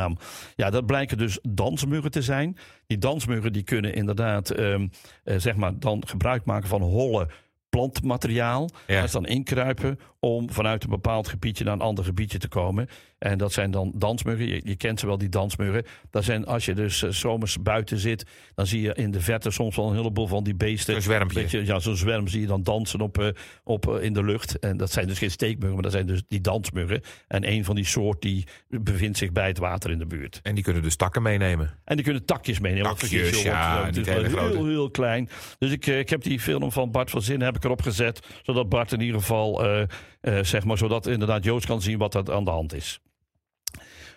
Ja, 0.56 0.70
dat 0.70 0.86
blijken 0.86 1.18
dus 1.18 1.40
dansmuggen 1.42 2.12
te 2.12 2.22
zijn. 2.22 2.58
Die 2.88 2.98
dansmuggen 2.98 3.54
die 3.54 3.64
kunnen 3.64 3.94
inderdaad, 3.94 4.50
ehm, 4.50 4.88
eh, 5.24 5.38
zeg 5.38 5.56
maar, 5.56 5.80
dan 5.80 6.04
gebruik 6.08 6.46
maken 6.46 6.70
van 6.70 6.82
holle 6.82 7.28
plantmateriaal. 7.70 8.70
Ja. 8.88 9.00
Daar 9.00 9.12
dan 9.12 9.26
inkruipen 9.26 10.00
om 10.20 10.52
vanuit 10.52 10.84
een 10.84 10.90
bepaald 10.90 11.28
gebiedje 11.28 11.64
naar 11.64 11.74
een 11.74 11.82
ander 11.82 12.04
gebiedje 12.04 12.38
te 12.38 12.48
komen. 12.48 12.88
En 13.18 13.38
dat 13.38 13.54
zijn 13.54 13.72
dan 13.72 13.94
dansmuggen. 13.96 14.48
Je, 14.48 14.62
je 14.64 14.76
kent 14.76 15.00
ze 15.00 15.06
wel, 15.06 15.18
die 15.18 15.30
dansmuggen. 15.30 15.86
Dat 16.10 16.24
zijn, 16.24 16.46
als 16.46 16.66
je 16.66 16.74
dus 16.74 17.04
eh, 17.04 17.10
zomers 17.10 17.62
buiten 17.62 17.98
zit, 17.98 18.26
dan 18.56 18.68
zie 18.68 18.82
je 18.82 18.94
in 18.94 19.12
de 19.12 19.22
verte 19.22 19.52
soms 19.52 19.76
wel 19.76 19.90
een 19.90 19.96
heleboel 19.96 20.28
van 20.28 20.44
die 20.44 20.56
beesten. 20.56 20.96
Een 20.96 21.02
zwermpje. 21.02 21.42
Beetje, 21.42 21.66
ja, 21.66 21.80
zo'n 21.80 21.96
zwerm 21.96 22.28
zie 22.28 22.42
je 22.42 22.48
dan 22.48 22.64
dansen 22.64 23.02
op, 23.02 23.18
eh, 23.18 23.28
op, 23.64 23.88
eh, 23.88 24.04
in 24.04 24.14
de 24.14 24.24
lucht. 24.24 24.60
En 24.60 24.78
dat 24.78 24.92
zijn 24.92 25.08
dus 25.08 25.18
geen 25.18 25.32
steekmuggen, 25.32 25.74
maar 25.74 25.84
dat 25.84 25.92
zijn 25.92 26.06
dus 26.06 26.24
die 26.28 26.42
dansmuggen. 26.42 27.02
En 27.28 27.52
een 27.52 27.66
van 27.66 27.76
die 27.76 27.86
soort 27.86 28.22
die 28.22 28.48
bevindt 28.68 29.18
zich 29.18 29.32
bij 29.32 29.48
het 29.48 29.58
water 29.58 29.92
in 29.92 30.00
de 30.00 30.06
buurt. 30.06 30.40
En 30.44 30.56
die 30.56 30.64
kunnen 30.64 30.84
dus 30.84 30.96
takken 30.96 31.22
meenemen. 31.22 31.74
En 31.84 31.96
die 31.96 32.06
kunnen 32.06 32.26
takjes 32.26 32.60
meenemen. 32.60 32.96
Takjes, 32.96 33.42
ja, 33.42 33.86
het 33.86 33.98
is 33.98 34.06
heel, 34.06 34.66
heel 34.66 34.92
klein. 34.92 35.30
Dus 35.60 35.72
ik, 35.72 35.86
ik 35.86 36.10
heb 36.10 36.24
die 36.24 36.40
film 36.40 36.72
van 36.72 36.92
Bart 36.92 37.10
van 37.10 37.22
Zin 37.22 37.42
heb 37.42 37.56
ik 37.56 37.64
erop 37.68 37.82
gezet. 37.82 38.20
Zodat 38.44 38.70
Bart 38.70 38.92
in 38.92 39.02
ieder 39.02 39.20
geval, 39.20 39.64
eh, 39.66 39.82
eh, 40.22 40.44
zeg 40.44 40.64
maar, 40.64 40.78
zodat 40.78 41.08
inderdaad 41.08 41.44
Joost 41.44 41.66
kan 41.66 41.82
zien 41.82 41.98
wat 41.98 42.14
er 42.16 42.34
aan 42.34 42.44
de 42.44 42.52
hand 42.52 42.74
is. 42.74 43.00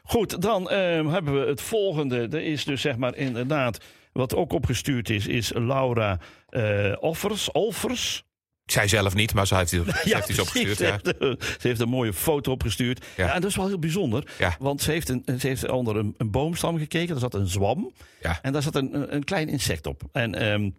Goed, 0.02 0.42
dan 0.42 0.70
eh, 0.70 0.78
hebben 1.12 1.40
we 1.40 1.46
het 1.48 1.60
volgende. 1.60 2.16
Er 2.30 2.42
is 2.42 2.64
dus 2.64 2.80
zeg 2.80 2.96
maar 2.96 3.16
inderdaad, 3.16 3.84
wat 4.12 4.34
ook 4.34 4.52
opgestuurd 4.52 5.10
is, 5.10 5.26
is 5.26 5.52
Laura 5.54 6.18
eh 6.48 6.92
Offers. 7.00 7.52
Olvers. 7.52 8.24
Zij 8.64 8.88
zelf 8.88 9.14
niet, 9.14 9.34
maar 9.34 9.46
ze 9.46 9.56
heeft, 9.56 9.70
die- 9.70 9.82
heeft 10.14 10.28
iets 10.28 10.38
opgestuurd. 10.40 10.76
Ze, 10.76 10.84
Ja. 10.84 10.90
heeft, 11.02 11.16
ze 11.60 11.68
heeft 11.68 11.80
een 11.80 11.88
mooie 11.88 12.12
foto 12.12 12.52
opgestuurd. 12.52 13.04
Ja. 13.16 13.24
Ja. 13.26 13.34
en 13.34 13.40
dat 13.40 13.50
is 13.50 13.56
wel 13.56 13.66
heel 13.66 13.78
bijzonder. 13.78 14.32
Ja. 14.38 14.56
Want 14.58 14.82
ze 14.82 14.90
heeft, 14.90 15.08
een, 15.08 15.22
ze 15.38 15.46
heeft 15.46 15.68
onder 15.68 15.96
een, 15.96 16.14
een 16.16 16.30
boomstam 16.30 16.78
gekeken. 16.78 17.08
Daar 17.08 17.18
zat 17.18 17.34
een 17.34 17.46
zwam. 17.46 17.92
Ja. 18.22 18.38
En 18.42 18.52
daar 18.52 18.62
zat 18.62 18.74
een, 18.74 19.14
een, 19.14 19.24
klein 19.24 19.48
insect 19.48 19.86
op. 19.86 20.02
En 20.12 20.34
ehm, 20.34 20.70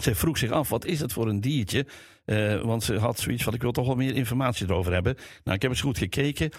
ze 0.00 0.14
vroeg 0.14 0.38
zich 0.38 0.50
af, 0.50 0.68
wat 0.68 0.84
is 0.84 1.00
het 1.00 1.12
voor 1.12 1.28
een 1.28 1.40
diertje? 1.40 1.86
Eh, 2.24 2.60
want 2.60 2.82
ze 2.82 2.98
had 2.98 3.18
zoiets 3.18 3.42
van, 3.42 3.54
ik 3.54 3.62
wil 3.62 3.72
toch 3.72 3.86
wel 3.86 3.96
meer 3.96 4.14
informatie 4.14 4.66
erover 4.66 4.92
hebben. 4.92 5.14
Nou, 5.44 5.56
ik 5.56 5.62
heb 5.62 5.70
eens 5.70 5.80
goed 5.80 5.98
gekeken. 5.98 6.50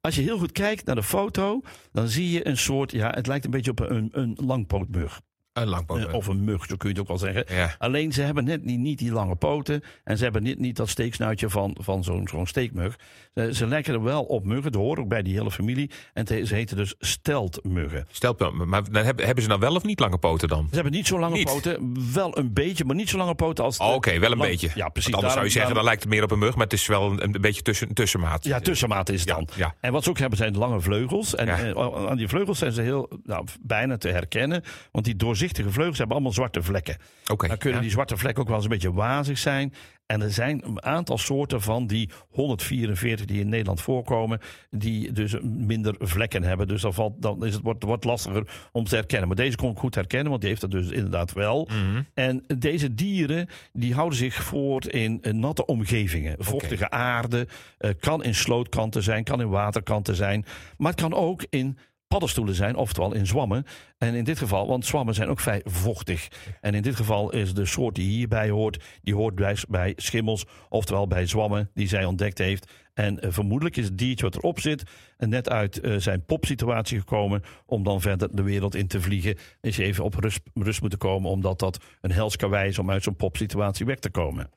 Als 0.00 0.14
je 0.14 0.22
heel 0.22 0.38
goed 0.38 0.52
kijkt 0.52 0.84
naar 0.84 0.94
de 0.94 1.02
foto, 1.02 1.60
dan 1.92 2.08
zie 2.08 2.30
je 2.30 2.46
een 2.46 2.58
soort, 2.58 2.92
ja, 2.92 3.10
het 3.10 3.26
lijkt 3.26 3.44
een 3.44 3.50
beetje 3.50 3.70
op 3.70 3.80
een, 3.80 4.08
een 4.12 4.36
langpootmug. 4.44 5.20
Een 5.60 5.68
langpoot. 5.68 6.06
Eh, 6.06 6.14
of 6.14 6.26
een 6.26 6.44
mug, 6.44 6.64
zo 6.66 6.76
kun 6.76 6.88
je 6.88 6.94
het 6.94 6.98
ook 7.02 7.08
wel 7.08 7.18
zeggen. 7.32 7.44
Ja. 7.56 7.74
Alleen 7.78 8.12
ze 8.12 8.22
hebben 8.22 8.44
net 8.44 8.64
niet, 8.64 8.78
niet 8.78 8.98
die 8.98 9.12
lange 9.12 9.36
poten. 9.36 9.82
En 10.04 10.16
ze 10.16 10.22
hebben 10.24 10.42
niet, 10.42 10.58
niet 10.58 10.76
dat 10.76 10.88
steeksnuitje 10.88 11.50
van, 11.50 11.76
van 11.80 12.04
zo'n 12.04 12.28
zo'n 12.30 12.46
steekmug. 12.46 12.98
Ze, 13.34 13.54
ze 13.54 13.66
lijken 13.66 13.94
er 13.94 14.02
wel 14.02 14.22
op 14.22 14.44
muggen. 14.44 14.72
Dat 14.72 14.80
horen 14.80 15.02
ook 15.02 15.08
bij 15.08 15.22
die 15.22 15.34
hele 15.34 15.50
familie. 15.50 15.90
En 16.12 16.24
te- 16.24 16.46
ze 16.46 16.54
heten 16.54 16.76
dus 16.76 16.94
steltmuggen. 16.98 18.06
Stelt 18.10 18.38
me, 18.38 18.50
maar 18.66 18.90
dan 18.92 19.04
hebben, 19.04 19.24
hebben 19.24 19.42
ze 19.42 19.48
nou 19.48 19.60
wel 19.60 19.74
of 19.74 19.82
niet 19.84 20.00
lange 20.00 20.18
poten 20.18 20.48
dan? 20.48 20.66
Ze 20.68 20.74
hebben 20.74 20.92
niet 20.92 21.06
zo 21.06 21.18
lange 21.18 21.36
Niet? 21.36 21.44
poten. 21.44 21.94
Wel 22.12 22.38
een 22.38 22.52
beetje, 22.52 22.84
maar 22.84 22.96
niet 22.96 23.08
zo 23.08 23.16
lange 23.16 23.34
poten 23.34 23.64
als... 23.64 23.78
Oh, 23.78 23.94
Oké, 23.94 24.18
wel 24.18 24.30
een 24.32 24.38
lang- 24.38 24.50
beetje. 24.50 24.70
Ja, 24.74 24.88
precies. 24.88 25.10
Want 25.10 25.14
anders 25.14 25.32
zou 25.32 25.44
je 25.44 25.50
zeggen, 25.52 25.74
dan 25.74 25.84
lijkt 25.84 26.02
het 26.02 26.10
meer 26.12 26.22
op 26.22 26.30
een 26.30 26.38
mug, 26.38 26.54
maar 26.54 26.64
het 26.64 26.72
is 26.72 26.86
wel 26.86 27.10
een, 27.10 27.24
een 27.24 27.40
beetje 27.40 27.62
tussen, 27.62 27.94
tussenmaat. 27.94 28.44
Ja, 28.44 28.60
tussenmaat 28.60 29.08
is 29.08 29.20
het 29.20 29.28
Ja, 29.28 29.34
dan. 29.34 29.48
ja. 29.56 29.74
En 29.80 29.92
wat 29.92 30.04
ze 30.04 30.10
ook 30.10 30.18
hebben 30.18 30.38
zijn 30.38 30.56
lange 30.56 30.80
vleugels. 30.80 31.34
En 31.34 31.48
eh, 31.48 32.06
aan 32.08 32.16
die 32.16 32.28
vleugels 32.28 32.58
zijn 32.58 32.72
ze 32.72 32.82
heel 32.82 33.08
nou, 33.24 33.46
bijna 33.60 33.96
te 33.96 34.08
herkennen. 34.08 34.62
Want 34.92 35.04
die 35.04 35.16
doorzichtige 35.16 35.48
vleugels 35.54 35.98
hebben 35.98 36.16
allemaal 36.16 36.32
zwarte 36.32 36.62
vlekken. 36.62 36.96
Oké. 37.26 37.46
Dan 37.48 37.58
kunnen 37.58 37.78
ja. 37.78 37.84
die 37.84 37.92
zwarte 37.92 38.16
vlekken 38.16 38.42
ook 38.42 38.48
wel 38.48 38.56
eens 38.56 38.64
een 38.64 38.72
beetje 38.72 38.92
wazig 38.92 39.38
zijn. 39.38 39.74
En 40.10 40.22
er 40.22 40.32
zijn 40.32 40.62
een 40.64 40.82
aantal 40.82 41.18
soorten 41.18 41.62
van 41.62 41.86
die 41.86 42.10
144 42.30 43.26
die 43.26 43.40
in 43.40 43.48
Nederland 43.48 43.80
voorkomen, 43.80 44.40
die 44.70 45.12
dus 45.12 45.36
minder 45.42 45.94
vlekken 45.98 46.42
hebben. 46.42 46.68
Dus 46.68 46.82
dan, 46.82 46.94
valt, 46.94 47.22
dan 47.22 47.46
is 47.46 47.54
het 47.54 47.62
wordt, 47.62 47.84
wordt 47.84 48.04
lastiger 48.04 48.68
om 48.72 48.84
te 48.84 48.94
herkennen. 48.94 49.28
Maar 49.28 49.36
deze 49.36 49.56
kon 49.56 49.70
ik 49.70 49.78
goed 49.78 49.94
herkennen, 49.94 50.28
want 50.28 50.40
die 50.40 50.50
heeft 50.50 50.62
dat 50.62 50.70
dus 50.70 50.90
inderdaad 50.90 51.32
wel. 51.32 51.68
Mhm. 51.70 52.02
En 52.14 52.44
deze 52.58 52.94
dieren 52.94 53.48
die 53.72 53.94
houden 53.94 54.18
zich 54.18 54.34
voort 54.34 54.86
in 54.86 55.18
eh, 55.22 55.32
natte 55.32 55.66
omgevingen. 55.66 56.36
Vochtige 56.38 56.90
aarde, 56.90 57.46
eh, 57.78 57.90
kan 58.00 58.24
in 58.24 58.34
slootkanten 58.34 59.02
zijn, 59.02 59.24
kan 59.24 59.40
in 59.40 59.48
waterkanten 59.48 60.14
zijn. 60.14 60.44
Maar 60.76 60.90
het 60.90 61.00
kan 61.00 61.14
ook 61.14 61.44
in 61.50 61.78
paddenstoelen 62.10 62.54
zijn, 62.54 62.76
oftewel 62.76 63.14
in 63.14 63.26
zwammen. 63.26 63.64
En 63.98 64.14
in 64.14 64.24
dit 64.24 64.38
geval, 64.38 64.66
want 64.66 64.86
zwammen 64.86 65.14
zijn 65.14 65.28
ook 65.28 65.40
vrij 65.40 65.60
vochtig. 65.64 66.28
En 66.60 66.74
in 66.74 66.82
dit 66.82 66.96
geval 66.96 67.32
is 67.32 67.54
de 67.54 67.66
soort 67.66 67.94
die 67.94 68.10
hierbij 68.10 68.50
hoort, 68.50 68.84
die 69.02 69.14
hoort 69.14 69.34
bij, 69.34 69.56
bij 69.68 69.92
schimmels, 69.96 70.44
oftewel 70.68 71.06
bij 71.06 71.26
zwammen 71.26 71.70
die 71.74 71.88
zij 71.88 72.04
ontdekt 72.04 72.38
heeft. 72.38 72.72
En 72.94 73.20
eh, 73.20 73.30
vermoedelijk 73.32 73.76
is 73.76 73.84
het 73.84 73.98
diertje 73.98 74.24
wat 74.24 74.36
erop 74.36 74.60
zit 74.60 74.82
eh, 75.16 75.28
net 75.28 75.48
uit 75.48 75.80
eh, 75.80 75.96
zijn 75.96 76.24
popsituatie 76.24 76.98
gekomen 76.98 77.42
om 77.66 77.82
dan 77.82 78.00
verder 78.00 78.36
de 78.36 78.42
wereld 78.42 78.74
in 78.74 78.86
te 78.86 79.00
vliegen. 79.00 79.36
Is 79.60 79.78
even 79.78 80.04
op 80.04 80.14
rust, 80.14 80.40
rust 80.54 80.80
moeten 80.80 80.98
komen, 80.98 81.30
omdat 81.30 81.58
dat 81.58 81.84
een 82.00 82.12
hels 82.12 82.36
karwei 82.36 82.68
is 82.68 82.78
om 82.78 82.90
uit 82.90 83.02
zo'n 83.02 83.16
popsituatie 83.16 83.86
weg 83.86 83.98
te 83.98 84.10
komen. 84.10 84.50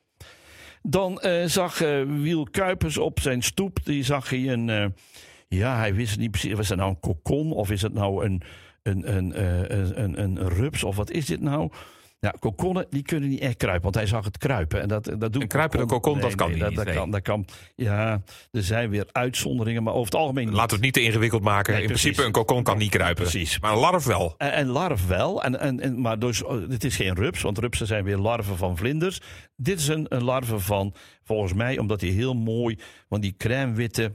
Dan 0.82 1.22
zag 1.46 1.78
Wiel 2.08 2.44
Kuipers 2.44 2.98
op 2.98 3.20
zijn 3.20 3.42
stoep, 3.42 3.80
die 3.84 4.04
zag 4.04 4.30
hij 4.30 4.48
een, 4.48 4.94
ja, 5.54 5.78
hij 5.78 5.94
wist 5.94 6.18
niet 6.18 6.32
precies, 6.32 6.54
was 6.54 6.70
het 6.70 6.78
nou 6.78 6.90
een 6.90 7.00
kokon 7.00 7.52
of 7.52 7.72
is 7.72 7.82
het 7.82 7.94
nou 7.94 8.26
een, 8.26 8.42
een, 8.84 9.16
een, 9.16 9.34
eh, 9.34 9.60
een, 9.60 10.00
een, 10.00 10.20
een 10.20 10.50
rups 10.50 10.84
of 10.84 10.96
wat 10.96 11.12
is 11.12 11.26
dit 11.26 11.42
nou? 11.42 11.72
Ja, 12.24 12.34
kokonnen 12.40 12.86
die 12.90 13.02
kunnen 13.02 13.30
niet 13.30 13.40
echt 13.40 13.58
kruipen, 13.58 13.84
want 13.84 13.96
hij 13.96 14.06
zag 14.06 14.26
het 14.26 14.38
kruipen. 14.38 14.82
En 14.82 14.88
dat, 14.88 15.06
dat 15.06 15.34
doet 15.34 15.42
Een 15.42 15.48
kruipende 15.48 15.86
kokon, 15.86 16.20
dat 16.20 16.36
kan 16.36 16.48
nee, 16.48 16.56
die 16.56 16.64
dat, 16.64 16.70
niet, 16.70 16.78
dat 16.78 16.88
nee. 16.88 16.96
kan, 16.96 17.12
dat 17.12 17.22
kan. 17.22 17.46
Ja, 17.76 18.22
er 18.52 18.64
zijn 18.64 18.90
weer 18.90 19.06
uitzonderingen, 19.12 19.84
maar 19.84 19.94
over 19.94 20.06
het 20.06 20.16
algemeen 20.16 20.46
niet. 20.46 20.54
Laten 20.54 20.70
we 20.70 20.76
het 20.76 20.84
niet 20.84 20.94
te 20.94 21.02
ingewikkeld 21.02 21.42
maken. 21.42 21.80
In 21.80 21.86
principe, 21.86 22.24
een 22.24 22.32
kokon 22.32 22.64
kan 22.64 22.78
niet 22.78 22.90
kruipen. 22.90 23.24
Precies. 23.24 23.60
Maar 23.60 23.72
een 23.72 23.80
larf 23.80 24.06
wel. 24.06 24.36
En, 24.38 24.54
en 24.54 24.68
larf 24.68 25.08
wel, 25.08 25.44
en, 25.44 25.60
en, 25.60 25.80
en, 25.80 26.02
maar 26.02 26.20
dus, 26.20 26.44
oh, 26.44 26.70
het 26.70 26.84
is 26.84 26.96
geen 26.96 27.16
rups, 27.16 27.42
want 27.42 27.58
rupsen 27.58 27.88
zijn 27.88 28.04
weer 28.04 28.18
larven 28.18 28.58
van 28.58 28.78
vlinders. 28.78 29.22
Dit 29.56 29.80
is 29.80 29.88
een, 29.88 30.06
een 30.10 30.24
larve 30.24 30.60
van, 30.60 30.94
volgens 31.24 31.54
mij, 31.54 31.78
omdat 31.78 32.02
hij 32.02 32.10
heel 32.10 32.34
mooi, 32.34 32.78
want 33.08 33.22
die 33.22 33.36
crème 33.38 33.74
witte, 33.74 34.12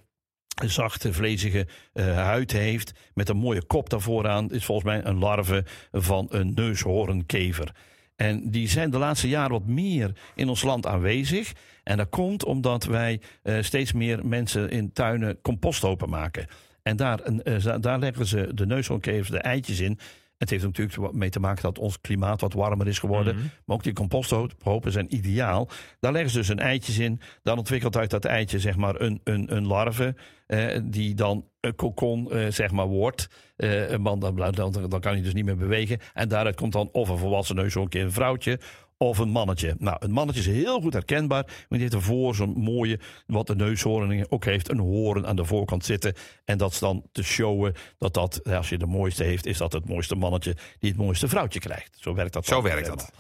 zachte, 0.67 1.13
vlezige 1.13 1.67
eh, 1.93 2.17
huid 2.17 2.53
heeft, 2.53 2.93
met 3.15 3.29
een 3.29 3.37
mooie 3.37 3.65
kop 3.65 3.91
daarvoor 3.91 4.29
aan, 4.29 4.51
is 4.51 4.65
volgens 4.65 4.87
mij 4.87 5.05
een 5.05 5.19
larve 5.19 5.65
van 5.93 6.27
een 6.31 6.53
neushoornkever. 6.55 7.75
En 8.17 8.51
die 8.51 8.69
zijn 8.69 8.91
de 8.91 8.99
laatste 8.99 9.29
jaren 9.29 9.51
wat 9.51 9.67
meer 9.67 10.13
in 10.35 10.49
ons 10.49 10.63
land 10.63 10.87
aanwezig. 10.87 11.53
En 11.83 11.97
dat 11.97 12.09
komt 12.09 12.45
omdat 12.45 12.85
wij 12.85 13.21
eh, 13.43 13.63
steeds 13.63 13.93
meer 13.93 14.27
mensen 14.27 14.71
in 14.71 14.93
tuinen 14.93 15.41
composthopen 15.41 16.09
maken. 16.09 16.47
En 16.83 16.97
daar, 16.97 17.21
eh, 17.21 17.77
daar 17.81 17.99
leggen 17.99 18.27
ze 18.27 18.51
de 18.55 18.67
neushoornkevers 18.67 19.31
de 19.31 19.39
eitjes 19.39 19.81
in. 19.81 19.99
Het 20.39 20.51
heeft 20.51 20.65
natuurlijk 20.65 21.13
mee 21.13 21.31
te 21.31 21.41
maken 21.41 21.63
dat 21.63 21.79
ons 21.79 22.01
klimaat 22.01 22.41
wat 22.41 22.53
warmer 22.53 22.89
is 22.89 22.99
geworden. 22.99 23.35
Mhm. 23.35 23.45
Maar 23.65 23.77
ook 23.77 23.83
die 23.83 23.93
composthopen 23.93 24.93
zijn 24.93 25.15
ideaal. 25.15 25.69
Daar 26.01 26.13
leggen 26.13 26.31
ze 26.31 26.39
dus 26.39 26.49
een 26.49 26.59
eitjes 26.59 26.99
in. 26.99 27.21
Dan 27.43 27.59
ontwikkelt 27.59 27.97
uit 27.97 28.11
dat 28.11 28.25
eitje 28.25 28.59
zeg 28.59 28.77
maar 28.77 29.01
een, 29.01 29.21
een, 29.25 29.57
een 29.57 29.67
larve. 29.67 30.15
eh, 30.47 30.81
die 30.85 31.15
dan 31.15 31.45
een 31.61 31.75
kokon 31.75 32.31
eh, 32.31 32.47
zeg 32.51 32.71
maar 32.71 32.87
wordt. 32.87 33.29
Eh, 33.57 33.91
een 33.91 34.01
man, 34.01 34.21
dan, 34.21 34.37
dan, 34.37 34.73
dan, 34.89 35.01
kan 35.01 35.13
hij 35.13 35.23
dus 35.23 35.35
niet 35.35 35.45
meer 35.45 35.57
bewegen. 35.57 35.99
En 36.15 36.29
daaruit 36.29 36.57
komt 36.57 36.73
dan 36.73 36.89
of 36.93 37.09
een 37.09 37.19
volwassen 37.19 37.57
neushoornkever, 37.57 38.07
een 38.07 38.13
vrouwtje 38.13 38.59
of 38.99 39.19
een 39.19 39.29
mannetje. 39.29 39.75
Nou, 39.79 39.97
een 40.01 40.11
mannetje 40.11 40.41
is 40.41 40.47
heel 40.47 40.81
goed 40.81 40.93
herkenbaar. 40.93 41.45
Want 41.45 41.67
die 41.69 41.81
heeft 41.81 41.95
ervoor 41.95 42.35
zo'n 42.35 42.55
mooie, 42.57 42.99
wat 43.27 43.47
de 43.47 43.57
neushoorn 43.57 44.27
ook 44.29 44.45
heeft, 44.45 44.71
een 44.71 44.79
hoorn 44.79 45.27
aan 45.27 45.37
de 45.37 45.45
voorkant 45.45 45.85
zitten. 45.85 46.15
En 46.45 46.59
dat 46.59 46.73
is 46.73 46.79
dan 46.79 47.03
te 47.13 47.23
showen 47.23 47.75
dat 47.99 48.15
dat, 48.15 48.45
als 48.45 48.69
je 48.69 48.79
de 48.79 48.87
mooiste 48.87 49.25
heeft, 49.25 49.47
is 49.47 49.59
dat 49.59 49.73
het 49.73 49.89
mooiste 49.89 50.15
mannetje 50.15 50.57
die 50.79 50.91
het 50.91 50.99
mooiste 50.99 51.29
vrouwtje 51.29 51.61
krijgt. 51.61 51.97
Zo 52.01 52.15
werkt 52.15 52.33
dat. 52.33 52.47
Zo 52.47 52.63
werkt 52.63 52.87
dat. 52.87 53.13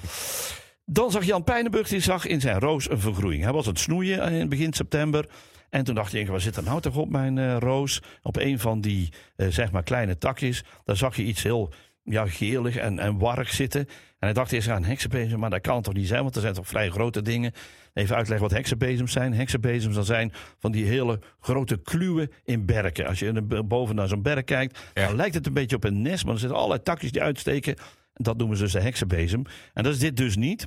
Dan 0.84 1.10
zag 1.10 1.24
Jan 1.24 1.44
Pijnenburg, 1.44 1.88
die 1.88 2.00
zag 2.00 2.26
in 2.26 2.40
zijn 2.40 2.60
roos 2.60 2.90
een 2.90 3.00
vergroeiing. 3.00 3.42
Hij 3.42 3.52
was 3.52 3.66
aan 3.66 3.72
het 3.72 3.80
snoeien 3.80 4.32
in 4.32 4.48
begin 4.48 4.72
september. 4.72 5.28
En 5.70 5.84
toen 5.84 5.94
dacht 5.94 6.12
hij, 6.12 6.26
waar 6.26 6.40
zit 6.40 6.56
er 6.56 6.62
nou 6.62 6.80
toch 6.80 6.96
op 6.96 7.10
mijn 7.10 7.38
eh, 7.38 7.56
roos? 7.58 8.02
Op 8.22 8.36
een 8.36 8.58
van 8.58 8.80
die, 8.80 9.12
eh, 9.36 9.48
zeg 9.48 9.72
maar, 9.72 9.82
kleine 9.82 10.18
takjes. 10.18 10.64
Daar 10.84 10.96
zag 10.96 11.16
je 11.16 11.22
iets 11.22 11.42
heel 11.42 11.72
ja, 12.10 12.26
gelig 12.26 12.76
en, 12.76 12.98
en 12.98 13.18
warrig 13.18 13.52
zitten. 13.52 13.80
En 13.80 14.26
hij 14.26 14.32
dacht 14.32 14.52
eerst 14.52 14.68
aan 14.68 14.84
heksenbezem, 14.84 15.38
maar 15.38 15.50
dat 15.50 15.60
kan 15.60 15.74
het 15.74 15.84
toch 15.84 15.94
niet 15.94 16.08
zijn? 16.08 16.22
Want 16.22 16.34
er 16.34 16.40
zijn 16.40 16.54
toch 16.54 16.68
vrij 16.68 16.90
grote 16.90 17.22
dingen. 17.22 17.52
Even 17.94 18.16
uitleggen 18.16 18.48
wat 18.48 18.56
heksenbezems 18.56 19.12
zijn. 19.12 19.34
Heksenbezems 19.34 19.94
dat 19.94 20.06
zijn 20.06 20.32
van 20.58 20.72
die 20.72 20.84
hele 20.84 21.20
grote 21.40 21.80
kluwen 21.82 22.30
in 22.44 22.66
berken. 22.66 23.06
Als 23.06 23.18
je 23.18 23.42
boven 23.64 23.94
naar 23.94 24.08
zo'n 24.08 24.22
berk 24.22 24.46
kijkt, 24.46 24.78
Ja. 24.94 25.06
dan 25.06 25.16
lijkt 25.16 25.34
het 25.34 25.46
een 25.46 25.52
beetje 25.52 25.76
op 25.76 25.84
een 25.84 26.02
nest. 26.02 26.24
Maar 26.24 26.34
er 26.34 26.40
zitten 26.40 26.56
allerlei 26.58 26.82
takjes 26.82 27.12
die 27.12 27.22
uitsteken. 27.22 27.76
En 28.12 28.24
dat 28.24 28.36
noemen 28.36 28.56
ze 28.56 28.62
dus 28.62 28.72
de 28.72 28.80
heksenbezem. 28.80 29.42
En 29.74 29.82
dat 29.82 29.92
is 29.92 29.98
dit 29.98 30.16
dus 30.16 30.36
niet. 30.36 30.66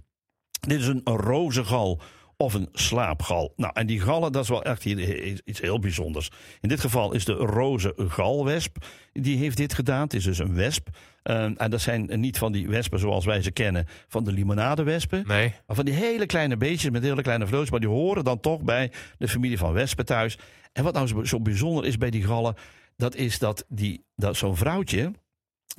Dit 0.68 0.80
is 0.80 0.88
een 0.88 1.02
rozengal 1.04 2.02
of 2.42 2.54
een 2.54 2.70
slaapgal. 2.74 3.54
Nou, 3.56 3.72
en 3.74 3.88
die 3.88 4.00
gallen, 4.02 4.32
dat 4.32 4.44
is 4.44 4.50
wel 4.50 4.64
echt 4.64 4.86
iets 4.86 5.60
heel 5.62 5.80
bijzonders. 5.80 6.30
In 6.62 6.70
dit 6.70 6.80
geval 6.80 7.14
is 7.14 7.26
de 7.26 7.34
roze 7.34 7.94
galwesp. 7.98 8.78
Die 9.14 9.38
heeft 9.38 9.58
dit 9.58 9.74
gedaan. 9.74 10.02
Het 10.02 10.14
is 10.14 10.24
dus 10.24 10.38
een 10.40 10.54
wesp. 10.56 10.88
Eh, 11.24 11.44
en 11.44 11.70
dat 11.70 11.82
zijn 11.82 12.20
niet 12.20 12.38
van 12.38 12.52
die 12.52 12.68
wespen 12.68 13.00
zoals 13.00 13.26
wij 13.26 13.42
ze 13.42 13.52
kennen, 13.52 13.86
van 14.08 14.24
de 14.24 14.32
limonadewespen. 14.32 15.24
Nee. 15.28 15.54
Maar 15.68 15.76
van 15.76 15.86
die 15.86 15.94
hele 15.94 16.26
kleine 16.26 16.58
beestjes 16.58 16.92
met 16.92 17.04
hele 17.04 17.22
kleine 17.22 17.46
vleugels. 17.48 17.70
Maar 17.72 17.80
die 17.80 17.90
horen 17.90 18.24
dan 18.24 18.40
toch 18.40 18.62
bij 18.62 18.92
de 19.18 19.28
familie 19.28 19.58
van 19.58 19.74
wespen 19.74 20.06
thuis. 20.06 20.38
En 20.74 20.84
wat 20.84 20.94
nou 20.94 21.08
zo- 21.08 21.24
zo 21.24 21.40
bijzonder 21.40 21.86
is 21.86 21.98
bij 21.98 22.10
die 22.10 22.24
gallen, 22.24 22.56
dat 22.98 23.16
is 23.16 23.40
dat, 23.40 23.66
die, 23.70 24.04
dat 24.16 24.36
zo'n 24.36 24.58
vrouwtje, 24.58 25.12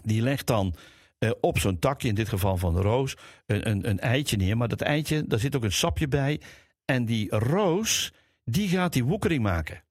die 0.03 0.22
legt 0.22 0.46
dan 0.46 0.75
eh, 1.22 1.30
op 1.40 1.58
zo'n 1.58 1.78
takje, 1.78 2.08
in 2.08 2.14
dit 2.14 2.28
geval 2.28 2.56
van 2.56 2.74
de 2.74 2.80
roos, 2.80 3.16
een, 3.46 3.68
een, 3.70 3.88
een 3.88 3.98
eitje 3.98 4.37
neer. 4.37 4.56
Maar 4.56 4.68
dat 4.68 4.80
eitje, 4.80 5.26
daar 5.26 5.38
zit 5.38 5.56
ook 5.56 5.64
een 5.64 5.72
sapje 5.72 6.08
bij. 6.08 6.40
En 6.85 7.04
die 7.04 7.37
roos, 7.37 8.12
die 8.44 8.68
gaat 8.68 8.92
die 8.92 9.04
woekering 9.04 9.42
maken. 9.42 9.82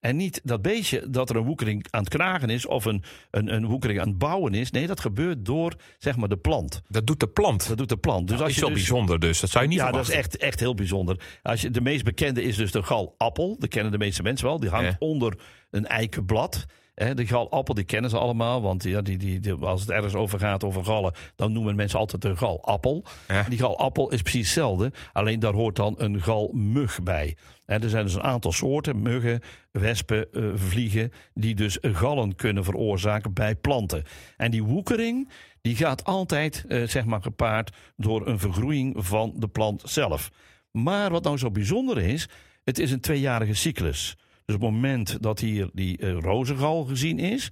En 0.00 0.16
niet 0.16 0.40
dat 0.44 0.62
beestje 0.62 1.10
dat 1.10 1.30
er 1.30 1.36
een 1.36 1.44
woekering 1.44 1.86
aan 1.90 2.00
het 2.00 2.08
kragen 2.08 2.50
is 2.50 2.66
of 2.66 2.84
een, 2.84 3.02
een, 3.30 3.54
een 3.54 3.66
woekering 3.66 4.00
aan 4.00 4.08
het 4.08 4.18
bouwen 4.18 4.54
is. 4.54 4.70
Nee, 4.70 4.86
dat 4.86 5.00
gebeurt 5.00 5.44
door 5.44 5.74
zeg 5.98 6.16
maar 6.16 6.28
de 6.28 6.36
plant. 6.36 6.82
Dat 6.88 7.06
doet 7.06 7.20
de 7.20 7.28
plant. 7.28 7.68
Dat 7.68 7.78
doet 7.78 7.88
de 7.88 7.96
plant. 7.96 8.28
Dus 8.28 8.36
dat 8.36 8.46
als 8.46 8.50
is 8.50 8.54
je 8.54 8.60
wel 8.60 8.70
dus, 8.74 8.78
bijzonder 8.78 9.18
dus. 9.20 9.40
Dat 9.40 9.50
zou 9.50 9.64
je 9.64 9.70
niet 9.70 9.78
ja, 9.78 9.84
dat 9.84 9.94
verwachten. 9.94 10.18
is 10.18 10.24
echt, 10.24 10.36
echt 10.36 10.60
heel 10.60 10.74
bijzonder. 10.74 11.20
Als 11.42 11.60
je, 11.60 11.70
de 11.70 11.80
meest 11.80 12.04
bekende 12.04 12.42
is 12.42 12.56
dus 12.56 12.72
de 12.72 12.82
galappel. 12.82 13.56
Dat 13.58 13.68
kennen 13.68 13.92
de 13.92 13.98
meeste 13.98 14.22
mensen 14.22 14.46
wel. 14.46 14.60
Die 14.60 14.70
hangt 14.70 14.90
Ja. 14.90 14.96
onder 14.98 15.38
een 15.70 15.86
eikenblad. 15.86 16.66
Hè, 17.04 17.14
de 17.14 17.26
galappel, 17.26 17.74
die 17.74 17.84
kennen 17.84 18.10
ze 18.10 18.18
allemaal. 18.18 18.62
Want 18.62 18.82
ja, 18.82 19.00
die, 19.02 19.16
die, 19.18 19.40
die- 19.40 19.52
als 19.52 19.80
het 19.80 19.90
ergens 19.90 20.14
over 20.14 20.38
gaat, 20.38 20.64
over 20.64 20.84
gallen... 20.84 21.12
dan 21.36 21.52
noemen 21.52 21.76
mensen 21.76 21.98
altijd 21.98 22.22
de 22.22 22.36
galappel. 22.36 23.04
Ja. 23.28 23.42
Die 23.42 23.58
galappel 23.58 24.10
is 24.12 24.22
precies 24.22 24.40
hetzelfde. 24.44 24.92
Alleen 25.12 25.38
daar 25.40 25.52
hoort 25.52 25.76
dan 25.76 25.94
een 25.98 26.20
galmug 26.22 27.02
bij. 27.02 27.36
Er 27.66 27.88
zijn 27.88 28.04
dus 28.04 28.14
een 28.14 28.22
aantal 28.22 28.52
soorten, 28.52 29.02
muggen, 29.02 29.40
wespen, 29.70 30.32
eh, 30.32 30.42
vliegen... 30.54 31.12
die 31.34 31.54
dus 31.54 31.78
gallen 31.82 32.34
kunnen 32.36 32.64
veroorzaken 32.64 33.32
bij 33.32 33.54
planten. 33.54 34.02
En 34.36 34.50
die 34.50 34.62
woekering... 34.62 35.28
Die 35.62 35.76
gaat 35.76 36.04
altijd, 36.04 36.64
eh, 36.68 36.82
zeg 36.86 37.04
maar, 37.04 37.22
gepaard 37.22 37.70
door 37.96 38.26
een 38.26 38.38
vergroeiing 38.38 38.94
van 39.06 39.32
de 39.36 39.48
plant 39.48 39.82
zelf. 39.84 40.30
Maar 40.70 41.10
wat 41.10 41.24
nou 41.24 41.38
zo 41.38 41.50
bijzonder 41.50 41.98
is, 41.98 42.28
het 42.64 42.78
is 42.78 42.90
een 42.90 43.00
tweejarige 43.00 43.54
cyclus. 43.54 44.16
Dus 44.50 44.58
op 44.58 44.64
het 44.64 44.74
moment 44.74 45.22
dat 45.22 45.40
hier 45.40 45.70
die 45.72 45.98
eh, 45.98 46.18
rozengal 46.18 46.84
gezien 46.84 47.18
is, 47.18 47.50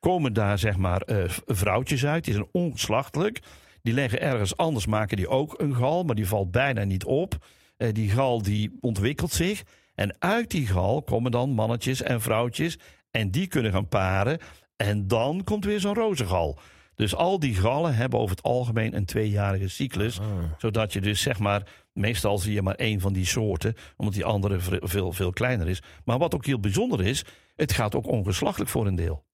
komen 0.00 0.32
daar 0.32 0.58
zeg 0.58 0.76
maar 0.76 1.00
eh, 1.00 1.24
vrouwtjes 1.46 2.06
uit. 2.06 2.24
Die 2.24 2.34
zijn 2.34 2.48
ongeslachtelijk. 2.52 3.40
Die 3.82 3.94
leggen 3.94 4.20
ergens 4.20 4.56
anders, 4.56 4.86
maken 4.86 5.16
die 5.16 5.28
ook 5.28 5.60
een 5.60 5.74
gal, 5.74 6.02
maar 6.04 6.14
die 6.14 6.26
valt 6.26 6.50
bijna 6.50 6.84
niet 6.84 7.04
op. 7.04 7.36
Eh, 7.76 7.92
die 7.92 8.10
gal 8.10 8.42
die 8.42 8.78
ontwikkelt 8.80 9.32
zich. 9.32 9.62
En 9.94 10.16
uit 10.18 10.50
die 10.50 10.66
gal 10.66 11.02
komen 11.02 11.30
dan 11.30 11.50
mannetjes 11.50 12.02
en 12.02 12.20
vrouwtjes. 12.20 12.78
En 13.10 13.30
die 13.30 13.46
kunnen 13.46 13.72
gaan 13.72 13.88
paren. 13.88 14.38
En 14.76 15.06
dan 15.06 15.44
komt 15.44 15.64
weer 15.64 15.80
zo'n 15.80 15.94
rozengal. 15.94 16.58
Dus 16.94 17.14
al 17.14 17.38
die 17.38 17.54
gallen 17.54 17.94
hebben 17.94 18.18
over 18.18 18.36
het 18.36 18.44
algemeen 18.44 18.96
een 18.96 19.04
tweejarige 19.04 19.68
cyclus. 19.68 20.20
Zodat 20.58 20.92
je 20.92 21.00
dus 21.00 21.20
zeg 21.20 21.38
maar, 21.38 21.62
meestal 21.92 22.38
zie 22.38 22.52
je 22.52 22.62
maar 22.62 22.74
één 22.74 23.00
van 23.00 23.12
die 23.12 23.26
soorten, 23.26 23.74
omdat 23.96 24.14
die 24.14 24.24
andere 24.24 24.58
veel, 24.80 25.12
veel 25.12 25.32
kleiner 25.32 25.68
is. 25.68 25.82
Maar 26.04 26.18
wat 26.18 26.34
ook 26.34 26.46
heel 26.46 26.60
bijzonder 26.60 27.06
is, 27.06 27.24
het 27.56 27.72
gaat 27.72 27.94
ook 27.94 28.06
ongeslachtelijk 28.06 28.70
voor 28.70 28.86
een 28.86 28.94
deel. 28.94 29.24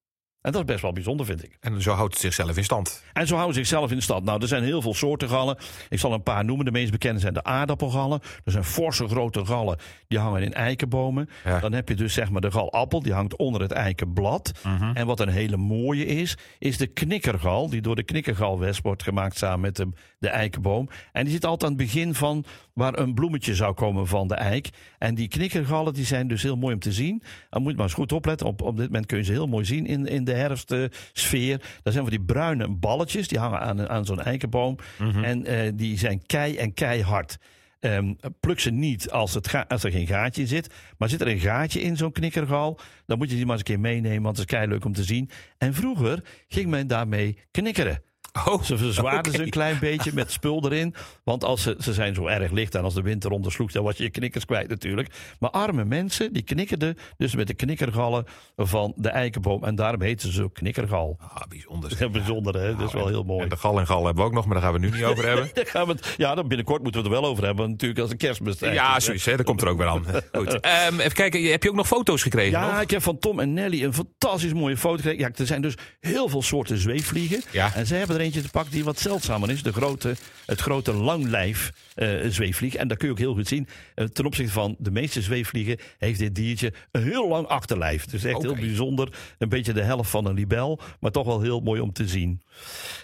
En 0.41 0.53
dat 0.53 0.61
is 0.61 0.67
best 0.67 0.83
wel 0.83 0.93
bijzonder, 0.93 1.27
vind 1.27 1.45
ik. 1.45 1.57
En 1.61 1.83
zo 1.83 1.93
houdt 1.93 2.13
het 2.13 2.23
zichzelf 2.23 2.57
in 2.57 2.65
stand. 2.65 3.03
En 3.13 3.27
zo 3.27 3.35
houden 3.35 3.55
ze 3.55 3.61
zichzelf 3.61 3.91
in 3.91 4.03
stand. 4.03 4.25
Nou, 4.25 4.43
er 4.43 4.49
zijn 4.49 4.63
heel 4.63 4.83
veel 4.83 4.95
soorten 4.95 5.29
gallen. 5.29 5.57
Ik 5.89 5.99
zal 5.99 6.13
een 6.13 6.23
paar 6.23 6.45
noemen. 6.45 6.65
De 6.65 6.71
meest 6.71 6.91
bekende 6.91 7.21
zijn 7.21 7.35
de 7.35 7.45
aardappelgallen. 7.45 8.21
Er 8.45 8.53
zijn 8.53 8.65
forse 8.65 9.09
grote 9.09 9.45
gallen. 9.45 9.79
Die 10.09 10.19
hangen 10.19 10.43
in 10.43 10.55
eikenbomen. 10.55 11.29
Ja. 11.45 11.61
Dan 11.61 11.73
heb 11.73 11.89
je 11.89 11.95
dus 11.95 12.13
zeg 12.13 12.31
maar 12.31 12.41
de 12.41 12.51
galappel. 12.51 13.03
Die 13.03 13.13
hangt 13.13 13.37
onder 13.37 13.61
het 13.61 13.71
eikenblad. 13.71 14.53
En 14.95 15.07
wat 15.07 15.21
een 15.21 15.29
hele 15.29 15.57
mooie 15.57 16.07
is, 16.07 16.37
is 16.59 16.77
de 16.77 16.87
knikkergal. 16.87 17.71
Die 17.71 17.81
door 17.81 17.97
de 17.97 18.03
knikkergalwesp 18.03 18.85
wordt 18.85 19.03
gemaakt 19.03 19.37
samen 19.37 19.61
met 19.61 19.77
de, 19.77 19.89
de 20.19 20.29
eikenboom. 20.29 20.89
En 21.13 21.25
die 21.25 21.33
zit 21.33 21.45
altijd 21.45 21.71
aan 21.71 21.77
het 21.79 21.87
begin 21.87 22.15
van 22.15 22.45
waar 22.73 22.99
een 22.99 23.15
bloemetje 23.15 23.55
zou 23.55 23.75
komen 23.75 24.07
van 24.07 24.29
de 24.29 24.35
eik. 24.35 24.69
En 24.99 25.15
die 25.15 25.29
knikkergallen 25.29 25.95
die 25.95 26.05
zijn 26.05 26.29
dus 26.29 26.43
heel 26.43 26.57
mooi 26.57 26.75
om 26.75 26.81
te 26.81 26.93
zien. 26.93 27.23
Dan 27.51 27.63
moet 27.63 27.71
je 27.71 27.77
maar 27.77 27.87
eens 27.87 27.95
goed 27.95 28.13
opletten. 28.13 28.47
Op, 28.47 28.63
op 28.63 28.77
dit 28.77 28.87
moment 28.87 29.07
kun 29.07 29.19
je 29.19 29.25
ze 29.25 29.33
heel 29.33 29.47
mooi 29.47 29.65
zien 29.65 29.87
in, 29.87 30.07
in 30.07 30.25
de 30.25 30.33
herfstsfeer. 30.33 31.59
Dat 31.83 31.93
zijn 31.93 32.05
van 32.05 32.15
die 32.17 32.25
bruine 32.25 32.69
balletjes. 32.69 33.29
Die 33.29 33.39
hangen 33.39 33.61
aan, 33.61 33.89
aan 33.89 34.05
zo'n 34.05 34.21
eikenboom. 34.23 34.77
En 35.25 35.45
eh, 35.45 35.73
die 35.75 35.99
zijn 35.99 36.23
kei 36.27 36.57
en 36.57 36.75
keihard. 36.75 37.37
Ehm, 37.81 38.15
pluk 38.41 38.61
ze 38.61 38.71
niet 38.71 39.11
als, 39.11 39.35
het 39.35 39.49
ga- 39.49 39.65
als 39.69 39.85
er 39.85 39.91
geen 39.91 40.07
gaatje 40.07 40.43
in 40.43 40.49
zit. 40.49 40.75
Maar 40.99 41.09
zit 41.09 41.21
er 41.21 41.29
een 41.29 41.39
gaatje 41.39 41.81
in 41.81 41.97
zo'n 41.97 42.13
knikkergal, 42.13 42.79
dan 43.07 43.19
moet 43.19 43.31
je 43.31 43.37
die 43.37 43.45
maar 43.47 43.57
eens 43.59 43.69
een 43.69 43.75
keer 43.75 43.81
meenemen, 43.81 44.23
want 44.23 44.37
het 44.39 44.51
is 44.51 44.57
kei 44.57 44.69
leuk 44.69 44.85
om 44.85 44.93
te 44.93 45.05
zien. 45.05 45.31
En 45.59 45.75
vroeger 45.75 46.25
ging 46.49 46.67
men 46.71 46.87
daarmee 46.87 47.39
knikkeren. 47.51 48.03
Oh, 48.47 48.63
Ze 48.63 48.79
verzwaarden 48.79 49.33
ze 49.33 49.43
een 49.43 49.51
klein 49.51 49.79
beetje 49.79 50.11
met 50.15 50.33
spul 50.33 50.65
erin. 50.65 50.95
Want 51.25 51.45
als 51.45 51.63
ze, 51.63 51.77
ze 51.81 51.93
zijn 51.93 52.15
zo 52.15 52.27
erg 52.27 52.51
licht 52.51 52.75
en 52.75 52.83
als 52.85 52.95
de 52.95 53.03
wind 53.03 53.25
eronder 53.25 53.53
sloeg, 53.53 53.73
dan 53.73 53.85
was 53.85 53.97
je 53.97 54.03
je 54.03 54.11
knikkers 54.11 54.45
kwijt 54.45 54.69
natuurlijk. 54.69 55.09
Maar 55.39 55.51
arme 55.51 55.85
mensen, 55.85 56.33
die 56.33 56.43
knikkerden 56.43 56.97
dus 57.17 57.35
met 57.35 57.47
de 57.47 57.55
knikkergallen 57.55 58.25
van 58.57 58.93
de 58.97 59.09
eikenboom. 59.09 59.65
En 59.65 59.75
daarom 59.75 60.03
heten 60.03 60.33
ze 60.33 60.43
ook 60.43 60.55
knikkergal. 60.55 61.17
Ah, 61.21 61.49
bijzonder. 61.49 61.93
Heel 61.97 62.11
bijzonder, 62.21 62.61
hè? 62.61 62.77
Dat 62.77 62.87
is 62.87 62.93
wel 62.93 63.07
heel 63.07 63.25
mooi. 63.25 63.43
En 63.43 63.49
de 63.49 63.57
gal 63.57 63.79
en 63.79 63.87
gal 63.87 64.05
hebben 64.05 64.23
we 64.23 64.29
ook 64.29 64.35
nog, 64.35 64.45
maar 64.45 64.55
daar 64.55 64.65
gaan 64.65 64.73
we 64.73 64.79
nu 64.79 64.91
niet 64.91 65.05
over 65.05 65.27
hebben. 65.27 65.51
Daar 65.55 65.67
gaan 65.67 65.87
we 65.87 65.93
het, 65.93 66.15
ja, 66.17 66.35
dan 66.35 66.49
binnenkort 66.49 66.83
moeten 66.83 67.03
we 67.03 67.07
het 67.07 67.17
er 67.17 67.23
wel 67.23 67.31
over 67.31 67.45
hebben. 67.45 67.71
Natuurlijk 67.71 68.01
als 68.01 68.11
een 68.11 68.17
kerstmis. 68.17 68.59
Ja, 68.59 69.01
zoiets, 69.01 69.25
hè? 69.25 69.37
dat 69.37 69.47
komt 69.47 69.63
er 69.63 69.69
ook 69.69 69.79
weer 69.79 69.87
aan. 69.87 70.05
Goed. 70.33 70.61
Ehm, 70.61 71.01
even 71.01 71.13
kijken, 71.13 71.43
heb 71.43 71.63
je 71.63 71.69
ook 71.69 71.75
nog 71.75 71.87
foto's 71.87 72.23
gekregen? 72.23 72.51
Ja, 72.51 72.81
ik 72.81 72.91
heb 72.91 73.03
van 73.03 73.19
Tom 73.19 73.41
en 73.41 73.53
Nelly 73.53 73.85
een 73.85 73.95
fantastisch 73.95 74.53
mooie 74.53 74.77
foto 74.77 74.97
gekregen. 74.97 75.19
Ja, 75.19 75.31
er 75.37 75.47
zijn 75.47 75.63
dus 75.63 75.75
heel 76.01 76.29
veel 76.29 76.43
soorten 76.43 76.79
zweefvliegen. 76.79 77.43
Ja. 77.51 77.75
En 77.75 77.87
zij 77.87 77.99
hebben 77.99 78.17
er 78.17 78.23
eentje 78.29 78.43
te 78.43 78.51
pakken 78.51 78.73
die 78.73 78.85
wat 78.85 78.99
zeldzamer 78.99 79.51
is. 79.51 79.63
De 79.63 79.73
grote, 79.73 80.15
het 80.47 80.61
grote 80.61 80.93
langlijf 80.93 81.73
eh, 81.95 82.09
zweefvlieg. 82.29 82.75
En 82.75 82.89
daar 82.89 82.97
kun 82.97 83.07
je 83.07 83.13
ook 83.13 83.19
heel 83.19 83.35
goed 83.35 83.49
zien. 83.49 83.67
eh, 83.95 84.05
ten 84.05 84.27
opzichte 84.27 84.53
van 84.53 84.77
de 84.79 84.91
meeste 84.91 85.23
zweefvliegen 85.23 85.79
heeft 85.99 86.19
dit 86.19 86.35
diertje 86.35 86.73
een 86.91 87.03
heel 87.03 87.29
lang 87.29 87.47
achterlijf. 87.47 88.05
Dus 88.05 88.25
echt 88.25 88.43
heel 88.43 88.55
bijzonder. 88.55 89.09
Een 89.39 89.49
beetje 89.49 89.73
de 89.73 89.83
helft 89.83 90.11
van 90.11 90.27
een 90.27 90.35
libel. 90.35 90.81
Maar 91.01 91.11
toch 91.11 91.27
wel 91.27 91.41
heel 91.41 91.61
mooi 91.61 91.81
om 91.81 91.93
te 91.93 92.09
zien. 92.09 92.43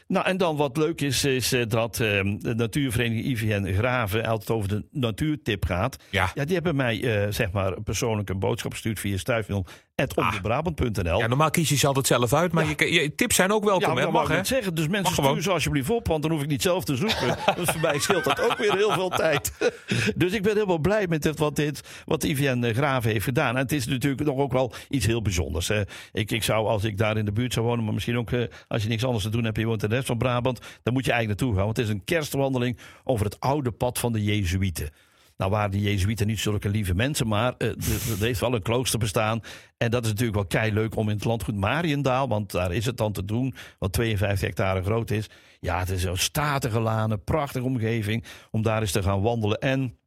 Nou, 0.07 0.27
en 0.27 0.37
dan 0.37 0.57
wat 0.57 0.77
leuk 0.77 1.01
is, 1.01 1.25
is 1.25 1.53
eh, 1.53 1.63
dat 1.69 2.01
eh, 2.01 2.09
de 2.39 2.55
natuurvereniging 2.55 3.27
IVN 3.27 3.73
Graven 3.73 4.27
altijd 4.27 4.51
over 4.51 4.69
de 4.69 4.85
natuurtip 4.91 5.65
gaat. 5.65 5.97
Ja. 6.11 6.31
Ja, 6.35 6.45
die 6.45 6.55
hebben 6.55 6.77
mij 6.77 7.25
eh, 7.25 7.33
zeg 7.33 7.51
maar 7.51 7.81
persoonlijk 7.81 8.31
een 8.31 8.39
boodschap 8.39 8.73
gestuurd 8.73 9.01
via 9.01 9.17
stuifmail.omroepbrabant.nl. 9.17 11.19
Ja, 11.19 11.27
normaal 11.27 11.51
kies 11.51 11.69
je 11.69 11.77
ze 11.77 11.87
altijd 11.87 12.07
zelf 12.07 12.33
uit, 12.33 12.53
maar 12.53 12.69
je, 12.69 12.93
je 12.93 13.15
tips 13.15 13.35
zijn 13.35 13.53
ook 13.53 13.65
welkom. 13.65 13.97
Ja, 13.97 14.05
hè? 14.05 14.11
Mag, 14.11 14.29
hè? 14.29 14.33
ik 14.33 14.39
niet 14.39 14.47
zeggen. 14.47 14.75
Dus 14.75 14.89
mensen 14.89 15.13
sturen 15.13 15.31
gewoon. 15.31 15.43
ze 15.43 15.51
alsjeblieft 15.51 15.91
op, 15.91 16.07
want 16.07 16.23
dan 16.23 16.31
hoef 16.31 16.43
ik 16.43 16.49
niet 16.49 16.63
zelf 16.63 16.85
te 16.85 16.97
zoeken. 16.97 17.37
dus 17.57 17.71
voor 17.71 17.81
mij 17.81 17.99
scheelt 17.99 18.25
dat 18.25 18.41
ook 18.41 18.57
weer 18.57 18.77
heel 18.77 18.93
veel 18.93 19.09
tijd. 19.09 19.53
dus 20.17 20.33
ik 20.33 20.43
ben 20.43 20.53
helemaal 20.53 20.79
blij 20.79 21.07
met 21.07 21.23
dit, 21.23 21.39
wat, 21.39 21.57
dit, 21.57 22.03
wat 22.05 22.25
IVN 22.25 22.73
Graven 22.75 23.11
heeft 23.11 23.25
gedaan. 23.25 23.55
En 23.55 23.63
het 23.63 23.73
is 23.73 23.87
natuurlijk 23.87 24.25
nog 24.25 24.39
ook 24.39 24.53
wel 24.53 24.73
iets 24.89 25.07
heel 25.07 25.23
bijzonders. 25.23 25.69
Hè. 25.69 25.83
Ik, 26.13 26.31
ik 26.31 26.43
zou, 26.43 26.67
als 26.67 26.85
ik 26.85 26.99
daar 26.99 27.17
in 27.17 27.25
de 27.25 27.33
buurt 27.33 27.53
zou 27.53 27.67
wonen, 27.67 27.85
maar 27.85 27.95
misschien 27.95 28.19
ook 28.19 28.31
eh, 28.31 28.43
als 28.69 28.83
je 28.83 28.89
niks 28.89 29.05
anders 29.05 29.25
te 29.25 29.31
doen 29.31 29.44
hebt, 29.45 29.59
je 29.59 29.67
woont 29.67 29.83
in 29.83 29.89
de 29.89 29.95
rest 29.95 30.07
van 30.07 30.19
Brabant, 30.19 30.61
dan 30.83 30.93
moet 30.93 31.05
je 31.05 31.13
eigenlijk 31.13 31.41
naartoe 31.41 31.57
gaan. 31.57 31.65
Want 31.65 31.77
het 31.77 31.87
is 31.87 31.93
een 31.93 32.05
kerstwandeling 32.05 32.79
over 33.05 33.25
het 33.25 33.41
oude 33.41 33.71
pad 33.71 33.99
van 33.99 34.13
de 34.13 34.25
Jezuïeten. 34.25 34.91
Nou 35.37 35.51
waren 35.51 35.71
die 35.71 35.81
Jezuïeten 35.81 36.27
niet 36.27 36.41
zulke 36.41 36.69
lieve 36.69 36.95
mensen, 36.95 37.29
maar 37.29 37.55
eh, 37.59 37.69
er 37.69 38.19
heeft 38.19 38.41
wel 38.41 38.55
een 38.55 38.63
klooster 38.63 38.99
bestaan. 38.99 39.41
En 39.77 39.91
dat 39.91 40.05
is 40.05 40.11
natuurlijk 40.11 40.37
wel 40.37 40.47
kei 40.47 40.73
leuk 40.73 40.97
om 40.97 41.09
in 41.09 41.15
het 41.15 41.25
landgoed 41.25 41.57
Mariendaal, 41.57 42.29
want 42.29 42.51
daar 42.51 42.73
is 42.73 42.87
het 42.87 42.97
dan 42.97 43.13
te 43.13 43.25
doen, 43.25 43.55
wat 43.79 43.93
52 43.93 44.47
hectare 44.47 44.83
groot 44.83 45.11
is. 45.11 45.31
Ja, 45.61 45.79
het 45.79 45.91
is 45.91 46.03
zo'n 46.03 46.17
statige 46.17 46.81
lanen, 46.81 47.25
prachtige 47.25 47.65
omgeving 47.65 48.25
om 48.51 48.63
daar 48.63 48.81
eens 48.81 48.93
te 48.93 49.03
gaan 49.03 49.23
wandelen. 49.23 49.59
En 49.59 49.99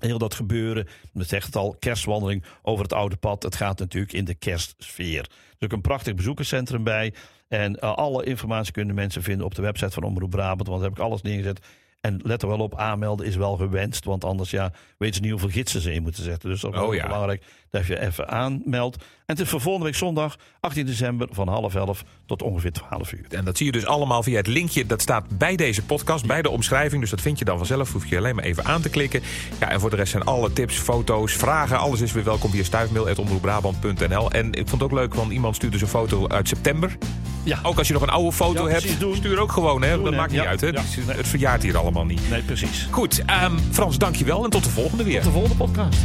heel 0.00 0.18
dat 0.18 0.34
gebeuren, 0.34 0.86
dat 1.12 1.28
zegt 1.28 1.46
het 1.46 1.56
al, 1.56 1.76
kerstwandeling 1.78 2.44
over 2.62 2.82
het 2.82 2.92
oude 2.92 3.16
pad. 3.16 3.42
Het 3.42 3.56
gaat 3.56 3.78
natuurlijk 3.78 4.12
in 4.12 4.24
de 4.24 4.34
kerstsfeer. 4.34 5.20
Er 5.20 5.56
is 5.58 5.64
ook 5.64 5.72
een 5.72 5.80
prachtig 5.80 6.14
bezoekerscentrum 6.14 6.84
bij. 6.84 7.14
En 7.48 7.76
eh, 7.80 7.94
alle 7.94 8.24
informatie 8.24 8.72
kunnen 8.72 8.94
mensen 8.94 9.22
vinden 9.22 9.46
op 9.46 9.54
de 9.54 9.62
website 9.62 9.90
van 9.90 10.02
Omroep 10.02 10.30
Brabant, 10.30 10.68
want 10.68 10.80
daar 10.80 10.88
heb 10.88 10.98
ik 10.98 11.04
alles 11.04 11.22
neergezet. 11.22 11.60
En 12.00 12.20
let 12.22 12.42
er 12.42 12.48
wel 12.48 12.58
op, 12.58 12.74
aanmelden 12.78 13.26
is 13.26 13.36
wel 13.36 13.56
gewenst. 13.56 14.04
Want 14.04 14.24
anders 14.24 14.50
ja, 14.50 14.72
weten 14.98 15.14
ze 15.14 15.20
niet 15.20 15.30
hoeveel 15.30 15.48
gidsen 15.48 15.80
ze 15.80 15.92
in 15.92 16.02
moeten 16.02 16.24
zetten. 16.24 16.48
Dus 16.50 16.60
dat 16.60 16.74
is 16.74 16.80
Oh, 16.80 16.94
ja. 16.94 17.06
belangrijk 17.06 17.42
dat 17.70 17.86
je 17.86 18.00
even 18.00 18.28
aanmeldt. 18.28 19.04
En 19.30 19.36
het 19.36 19.44
is 19.44 19.50
voor 19.50 19.60
volgende 19.60 19.86
week 19.86 19.96
zondag, 19.96 20.36
18 20.60 20.86
december, 20.86 21.28
van 21.30 21.48
half 21.48 21.74
elf 21.74 22.02
tot 22.26 22.42
ongeveer 22.42 22.72
12 22.72 23.12
uur. 23.12 23.24
En 23.28 23.44
dat 23.44 23.56
zie 23.56 23.66
je 23.66 23.72
dus 23.72 23.86
allemaal 23.86 24.22
via 24.22 24.36
het 24.36 24.46
linkje. 24.46 24.86
Dat 24.86 25.00
staat 25.00 25.38
bij 25.38 25.56
deze 25.56 25.82
podcast, 25.82 26.26
bij 26.26 26.42
de 26.42 26.50
omschrijving. 26.50 27.00
Dus 27.00 27.10
dat 27.10 27.20
vind 27.20 27.38
je 27.38 27.44
dan 27.44 27.56
vanzelf. 27.58 27.92
Hoef 27.92 28.06
je 28.06 28.16
alleen 28.16 28.34
maar 28.34 28.44
even 28.44 28.64
aan 28.64 28.80
te 28.80 28.88
klikken. 28.88 29.22
Ja, 29.60 29.70
en 29.70 29.80
voor 29.80 29.90
de 29.90 29.96
rest 29.96 30.10
zijn 30.10 30.24
alle 30.24 30.52
tips, 30.52 30.74
foto's, 30.76 31.32
vragen. 31.32 31.78
Alles 31.78 32.00
is 32.00 32.12
weer 32.12 32.24
welkom 32.24 32.50
via 32.50 32.62
stuifmail.omroepbrabant.nl. 32.64 34.30
En 34.30 34.46
ik 34.52 34.68
vond 34.68 34.82
het 34.82 34.82
ook 34.82 34.98
leuk, 34.98 35.14
want 35.14 35.32
iemand 35.32 35.56
stuurde 35.56 35.78
zo'n 35.78 35.88
foto 35.88 36.28
uit 36.28 36.48
september. 36.48 36.96
Ja, 37.44 37.58
Ook 37.62 37.78
als 37.78 37.86
je 37.86 37.92
nog 37.92 38.02
een 38.02 38.08
oude 38.08 38.32
foto 38.32 38.66
Ja, 38.68 38.72
hebt, 38.74 39.00
doen. 39.00 39.16
stuur 39.16 39.38
ook 39.40 39.52
gewoon. 39.52 39.82
Hè? 39.82 39.94
Doen, 39.94 40.04
dat 40.04 40.12
hè. 40.12 40.18
maakt 40.18 40.32
niet 40.32 40.40
Ja, 40.42 40.46
uit. 40.48 40.60
Hè? 40.60 40.66
ja. 40.66 40.72
Het, 40.80 40.96
is- 40.98 41.04
Nee. 41.06 41.16
het 41.16 41.28
verjaart 41.28 41.62
hier 41.62 41.76
allemaal 41.76 42.04
niet. 42.04 42.30
nee, 42.30 42.42
precies. 42.42 42.88
Goed, 42.90 43.22
ehm, 43.26 43.58
Frans, 43.70 43.98
dankjewel. 43.98 44.44
En 44.44 44.50
tot 44.50 44.64
de 44.64 44.70
volgende 44.70 45.04
weer. 45.04 45.14
Tot 45.22 45.24
de 45.24 45.30
volgende 45.30 45.56
podcast. 45.56 45.98